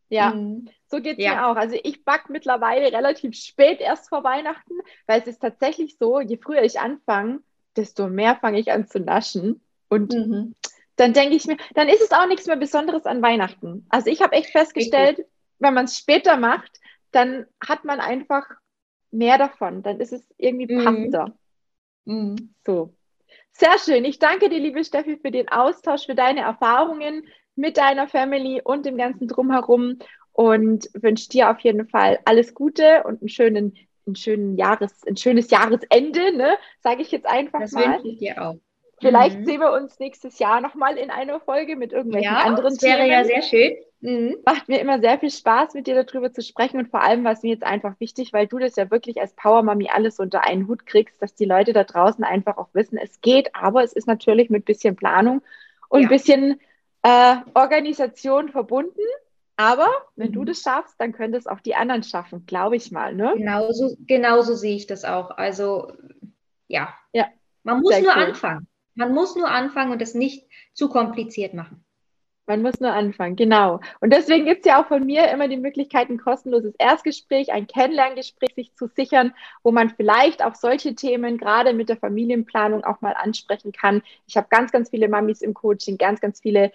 Ja. 0.09 0.31
Mhm. 0.31 0.69
So 0.87 1.01
geht 1.01 1.17
es 1.17 1.23
ja. 1.23 1.35
mir 1.35 1.47
auch. 1.47 1.55
Also 1.55 1.77
ich 1.81 2.05
backe 2.05 2.31
mittlerweile 2.31 2.91
relativ 2.91 3.35
spät 3.35 3.79
erst 3.79 4.09
vor 4.09 4.23
Weihnachten, 4.23 4.73
weil 5.07 5.21
es 5.21 5.27
ist 5.27 5.39
tatsächlich 5.39 5.97
so, 5.97 6.19
je 6.19 6.37
früher 6.37 6.61
ich 6.61 6.79
anfange, 6.79 7.39
desto 7.75 8.09
mehr 8.09 8.35
fange 8.35 8.59
ich 8.59 8.71
an 8.71 8.87
zu 8.87 8.99
naschen. 8.99 9.61
Und 9.87 10.13
mhm. 10.13 10.55
Dann 11.01 11.13
denke 11.13 11.35
ich 11.35 11.45
mir, 11.47 11.57
dann 11.73 11.89
ist 11.89 12.01
es 12.01 12.11
auch 12.11 12.27
nichts 12.27 12.45
mehr 12.45 12.55
Besonderes 12.55 13.05
an 13.05 13.23
Weihnachten. 13.23 13.87
Also 13.89 14.11
ich 14.11 14.21
habe 14.21 14.35
echt 14.35 14.51
festgestellt, 14.51 15.17
Richtig. 15.17 15.33
wenn 15.59 15.73
man 15.73 15.85
es 15.85 15.97
später 15.97 16.37
macht, 16.37 16.79
dann 17.11 17.47
hat 17.59 17.83
man 17.85 17.99
einfach 17.99 18.45
mehr 19.09 19.39
davon. 19.39 19.81
Dann 19.81 19.99
ist 19.99 20.13
es 20.13 20.23
irgendwie 20.37 20.73
mhm. 20.73 20.85
passender. 20.85 21.35
Mhm. 22.05 22.53
So. 22.65 22.93
Sehr 23.51 23.77
schön. 23.79 24.05
Ich 24.05 24.19
danke 24.19 24.47
dir, 24.49 24.59
liebe 24.59 24.83
Steffi, 24.83 25.17
für 25.17 25.31
den 25.31 25.49
Austausch, 25.49 26.05
für 26.05 26.15
deine 26.15 26.41
Erfahrungen 26.41 27.27
mit 27.55 27.77
deiner 27.77 28.07
Family 28.07 28.61
und 28.63 28.85
dem 28.85 28.97
ganzen 28.97 29.27
Drumherum 29.27 29.97
und 30.31 30.87
wünsche 30.93 31.29
dir 31.29 31.49
auf 31.49 31.59
jeden 31.59 31.87
Fall 31.87 32.19
alles 32.25 32.53
Gute 32.53 33.03
und 33.03 33.21
einen 33.21 33.29
schönen, 33.29 33.75
einen 34.05 34.15
schönen 34.15 34.55
Jahres, 34.55 35.05
ein 35.05 35.17
schönes 35.17 35.49
Jahresende, 35.49 36.35
ne? 36.37 36.57
Sage 36.79 37.01
ich 37.01 37.11
jetzt 37.11 37.25
einfach 37.25 37.59
das 37.59 37.71
mal. 37.71 37.85
Das 37.85 37.93
wünsche 37.95 38.07
ich 38.07 38.19
dir 38.19 38.41
auch. 38.41 38.57
Vielleicht 39.01 39.39
mhm. 39.39 39.45
sehen 39.45 39.59
wir 39.59 39.71
uns 39.71 39.99
nächstes 39.99 40.39
Jahr 40.39 40.61
nochmal 40.61 40.97
in 40.97 41.09
einer 41.09 41.39
Folge 41.39 41.75
mit 41.75 41.91
irgendwelchen 41.91 42.31
ja, 42.31 42.41
anderen 42.41 42.73
das 42.73 42.81
wäre 42.81 42.99
Themen. 42.99 43.11
ja 43.11 43.25
sehr 43.25 43.41
schön. 43.41 43.75
Mhm. 44.01 44.37
Macht 44.45 44.67
mir 44.67 44.79
immer 44.79 44.99
sehr 44.99 45.19
viel 45.19 45.29
Spaß, 45.29 45.73
mit 45.73 45.87
dir 45.87 46.03
darüber 46.03 46.31
zu 46.31 46.41
sprechen 46.41 46.79
und 46.79 46.89
vor 46.89 47.01
allem 47.01 47.23
war 47.23 47.33
es 47.33 47.43
mir 47.43 47.49
jetzt 47.49 47.63
einfach 47.63 47.99
wichtig, 47.99 48.33
weil 48.33 48.47
du 48.47 48.57
das 48.57 48.75
ja 48.75 48.89
wirklich 48.89 49.19
als 49.19 49.33
Power 49.33 49.63
Mami 49.63 49.89
alles 49.93 50.19
unter 50.19 50.43
einen 50.43 50.67
Hut 50.67 50.85
kriegst, 50.85 51.21
dass 51.21 51.35
die 51.35 51.45
Leute 51.45 51.73
da 51.73 51.83
draußen 51.83 52.23
einfach 52.23 52.57
auch 52.57 52.69
wissen, 52.73 52.97
es 52.97 53.21
geht, 53.21 53.55
aber 53.55 53.83
es 53.83 53.93
ist 53.93 54.07
natürlich 54.07 54.49
mit 54.49 54.65
bisschen 54.65 54.95
Planung 54.95 55.41
und 55.89 56.03
ein 56.03 56.07
bisschen 56.07 56.59
äh, 57.03 57.35
Organisation 57.53 58.49
verbunden. 58.49 59.01
Aber 59.57 59.89
wenn 60.15 60.29
mhm. 60.29 60.33
du 60.33 60.45
das 60.45 60.61
schaffst, 60.61 60.95
dann 60.97 61.11
können 61.11 61.33
das 61.33 61.45
auch 61.45 61.59
die 61.59 61.75
anderen 61.75 62.01
schaffen, 62.01 62.45
glaube 62.47 62.77
ich 62.77 62.91
mal. 62.91 63.13
Ne? 63.13 63.33
Genauso, 63.37 63.95
genauso 64.07 64.55
sehe 64.55 64.75
ich 64.75 64.87
das 64.87 65.05
auch. 65.05 65.29
Also 65.31 65.91
ja, 66.67 66.93
ja 67.13 67.27
man 67.63 67.81
muss 67.81 67.99
nur 67.99 68.15
cool. 68.15 68.23
anfangen. 68.23 68.67
Man 68.95 69.13
muss 69.13 69.35
nur 69.35 69.49
anfangen 69.49 69.91
und 69.91 70.01
es 70.01 70.13
nicht 70.13 70.47
zu 70.73 70.89
kompliziert 70.89 71.53
machen. 71.53 71.83
Man 72.47 72.63
muss 72.63 72.79
nur 72.79 72.91
anfangen, 72.91 73.35
genau. 73.35 73.79
Und 74.01 74.11
deswegen 74.11 74.45
gibt 74.45 74.65
es 74.65 74.65
ja 74.65 74.81
auch 74.81 74.87
von 74.87 75.05
mir 75.05 75.29
immer 75.31 75.47
die 75.47 75.57
Möglichkeit, 75.57 76.09
ein 76.09 76.17
kostenloses 76.17 76.73
Erstgespräch, 76.77 77.51
ein 77.53 77.67
Kennenlerngespräch 77.67 78.55
sich 78.55 78.75
zu 78.75 78.87
sichern, 78.87 79.33
wo 79.63 79.71
man 79.71 79.89
vielleicht 79.89 80.43
auch 80.43 80.55
solche 80.55 80.95
Themen 80.95 81.37
gerade 81.37 81.73
mit 81.73 81.87
der 81.87 81.97
Familienplanung 81.97 82.83
auch 82.83 82.99
mal 83.01 83.13
ansprechen 83.13 83.71
kann. 83.71 84.01
Ich 84.27 84.35
habe 84.37 84.47
ganz, 84.49 84.71
ganz 84.71 84.89
viele 84.89 85.07
Mamis 85.07 85.41
im 85.41 85.53
Coaching, 85.53 85.97
ganz, 85.97 86.19
ganz 86.19 86.41
viele 86.41 86.71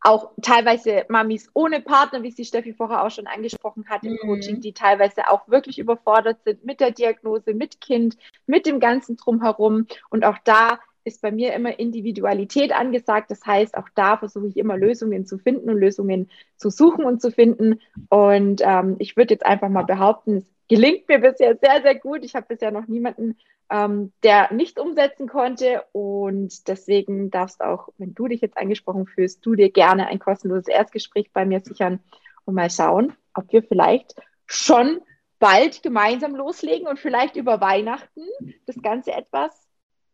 auch 0.00 0.30
teilweise 0.42 1.04
Mamis 1.08 1.50
ohne 1.54 1.80
Partner, 1.80 2.22
wie 2.22 2.30
sie 2.30 2.44
Steffi 2.44 2.74
vorher 2.74 3.04
auch 3.04 3.10
schon 3.10 3.26
angesprochen 3.26 3.88
hat 3.88 4.04
im 4.04 4.12
mhm. 4.12 4.18
Coaching, 4.18 4.60
die 4.60 4.72
teilweise 4.72 5.28
auch 5.28 5.48
wirklich 5.48 5.80
überfordert 5.80 6.38
sind 6.44 6.64
mit 6.64 6.78
der 6.78 6.92
Diagnose, 6.92 7.54
mit 7.54 7.80
Kind, 7.80 8.16
mit 8.46 8.66
dem 8.66 8.78
ganzen 8.78 9.16
Drumherum. 9.16 9.86
Und 10.10 10.24
auch 10.24 10.38
da 10.44 10.78
ist 11.06 11.22
bei 11.22 11.30
mir 11.30 11.54
immer 11.54 11.78
Individualität 11.78 12.72
angesagt. 12.72 13.30
Das 13.30 13.44
heißt, 13.46 13.76
auch 13.76 13.88
da 13.94 14.16
versuche 14.16 14.48
ich 14.48 14.56
immer 14.56 14.76
Lösungen 14.76 15.24
zu 15.24 15.38
finden 15.38 15.70
und 15.70 15.78
Lösungen 15.78 16.30
zu 16.56 16.70
suchen 16.70 17.04
und 17.04 17.22
zu 17.22 17.30
finden. 17.30 17.80
Und 18.08 18.60
ähm, 18.64 18.96
ich 18.98 19.16
würde 19.16 19.34
jetzt 19.34 19.46
einfach 19.46 19.68
mal 19.68 19.84
behaupten, 19.84 20.38
es 20.38 20.54
gelingt 20.68 21.08
mir 21.08 21.20
bisher 21.20 21.56
sehr, 21.56 21.82
sehr 21.82 21.94
gut. 21.94 22.24
Ich 22.24 22.34
habe 22.34 22.46
bisher 22.48 22.70
noch 22.70 22.88
niemanden 22.88 23.36
ähm, 23.70 24.12
der 24.22 24.52
nicht 24.52 24.78
umsetzen 24.78 25.28
konnte. 25.28 25.84
Und 25.92 26.68
deswegen 26.68 27.30
darfst 27.30 27.60
auch, 27.60 27.88
wenn 27.98 28.14
du 28.14 28.28
dich 28.28 28.40
jetzt 28.40 28.56
angesprochen 28.56 29.06
fühlst, 29.06 29.44
du 29.44 29.54
dir 29.54 29.70
gerne 29.70 30.08
ein 30.08 30.18
kostenloses 30.18 30.68
Erstgespräch 30.68 31.32
bei 31.32 31.44
mir 31.44 31.60
sichern 31.60 32.00
und 32.44 32.54
mal 32.54 32.70
schauen, 32.70 33.12
ob 33.34 33.52
wir 33.52 33.62
vielleicht 33.62 34.14
schon 34.46 35.00
bald 35.38 35.82
gemeinsam 35.82 36.34
loslegen 36.34 36.86
und 36.86 36.98
vielleicht 36.98 37.36
über 37.36 37.60
Weihnachten 37.60 38.22
das 38.66 38.80
Ganze 38.80 39.12
etwas 39.12 39.65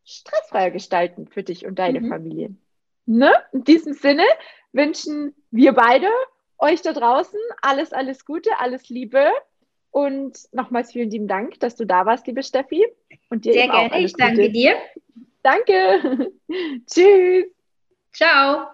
stressfreier 0.04 0.70
gestalten 0.70 1.26
für 1.26 1.42
dich 1.42 1.66
und 1.66 1.78
deine 1.78 2.00
mhm. 2.00 2.08
Familie. 2.08 2.54
Ne? 3.06 3.32
In 3.52 3.64
diesem 3.64 3.92
Sinne 3.92 4.24
wünschen 4.72 5.34
wir 5.50 5.72
beide 5.72 6.08
euch 6.58 6.82
da 6.82 6.92
draußen 6.92 7.38
alles, 7.60 7.92
alles 7.92 8.24
Gute, 8.24 8.50
alles 8.58 8.88
Liebe 8.88 9.28
und 9.90 10.38
nochmals 10.52 10.92
vielen 10.92 11.10
lieben 11.10 11.28
Dank, 11.28 11.60
dass 11.60 11.76
du 11.76 11.84
da 11.84 12.06
warst, 12.06 12.26
liebe 12.26 12.42
Steffi. 12.42 12.86
Und 13.28 13.44
dir 13.44 13.52
Sehr 13.52 13.68
gerne, 13.68 14.00
ich 14.00 14.14
danke 14.14 14.50
dir. 14.50 14.74
Danke. 15.42 16.32
Tschüss. 16.86 17.46
Ciao. 18.12 18.66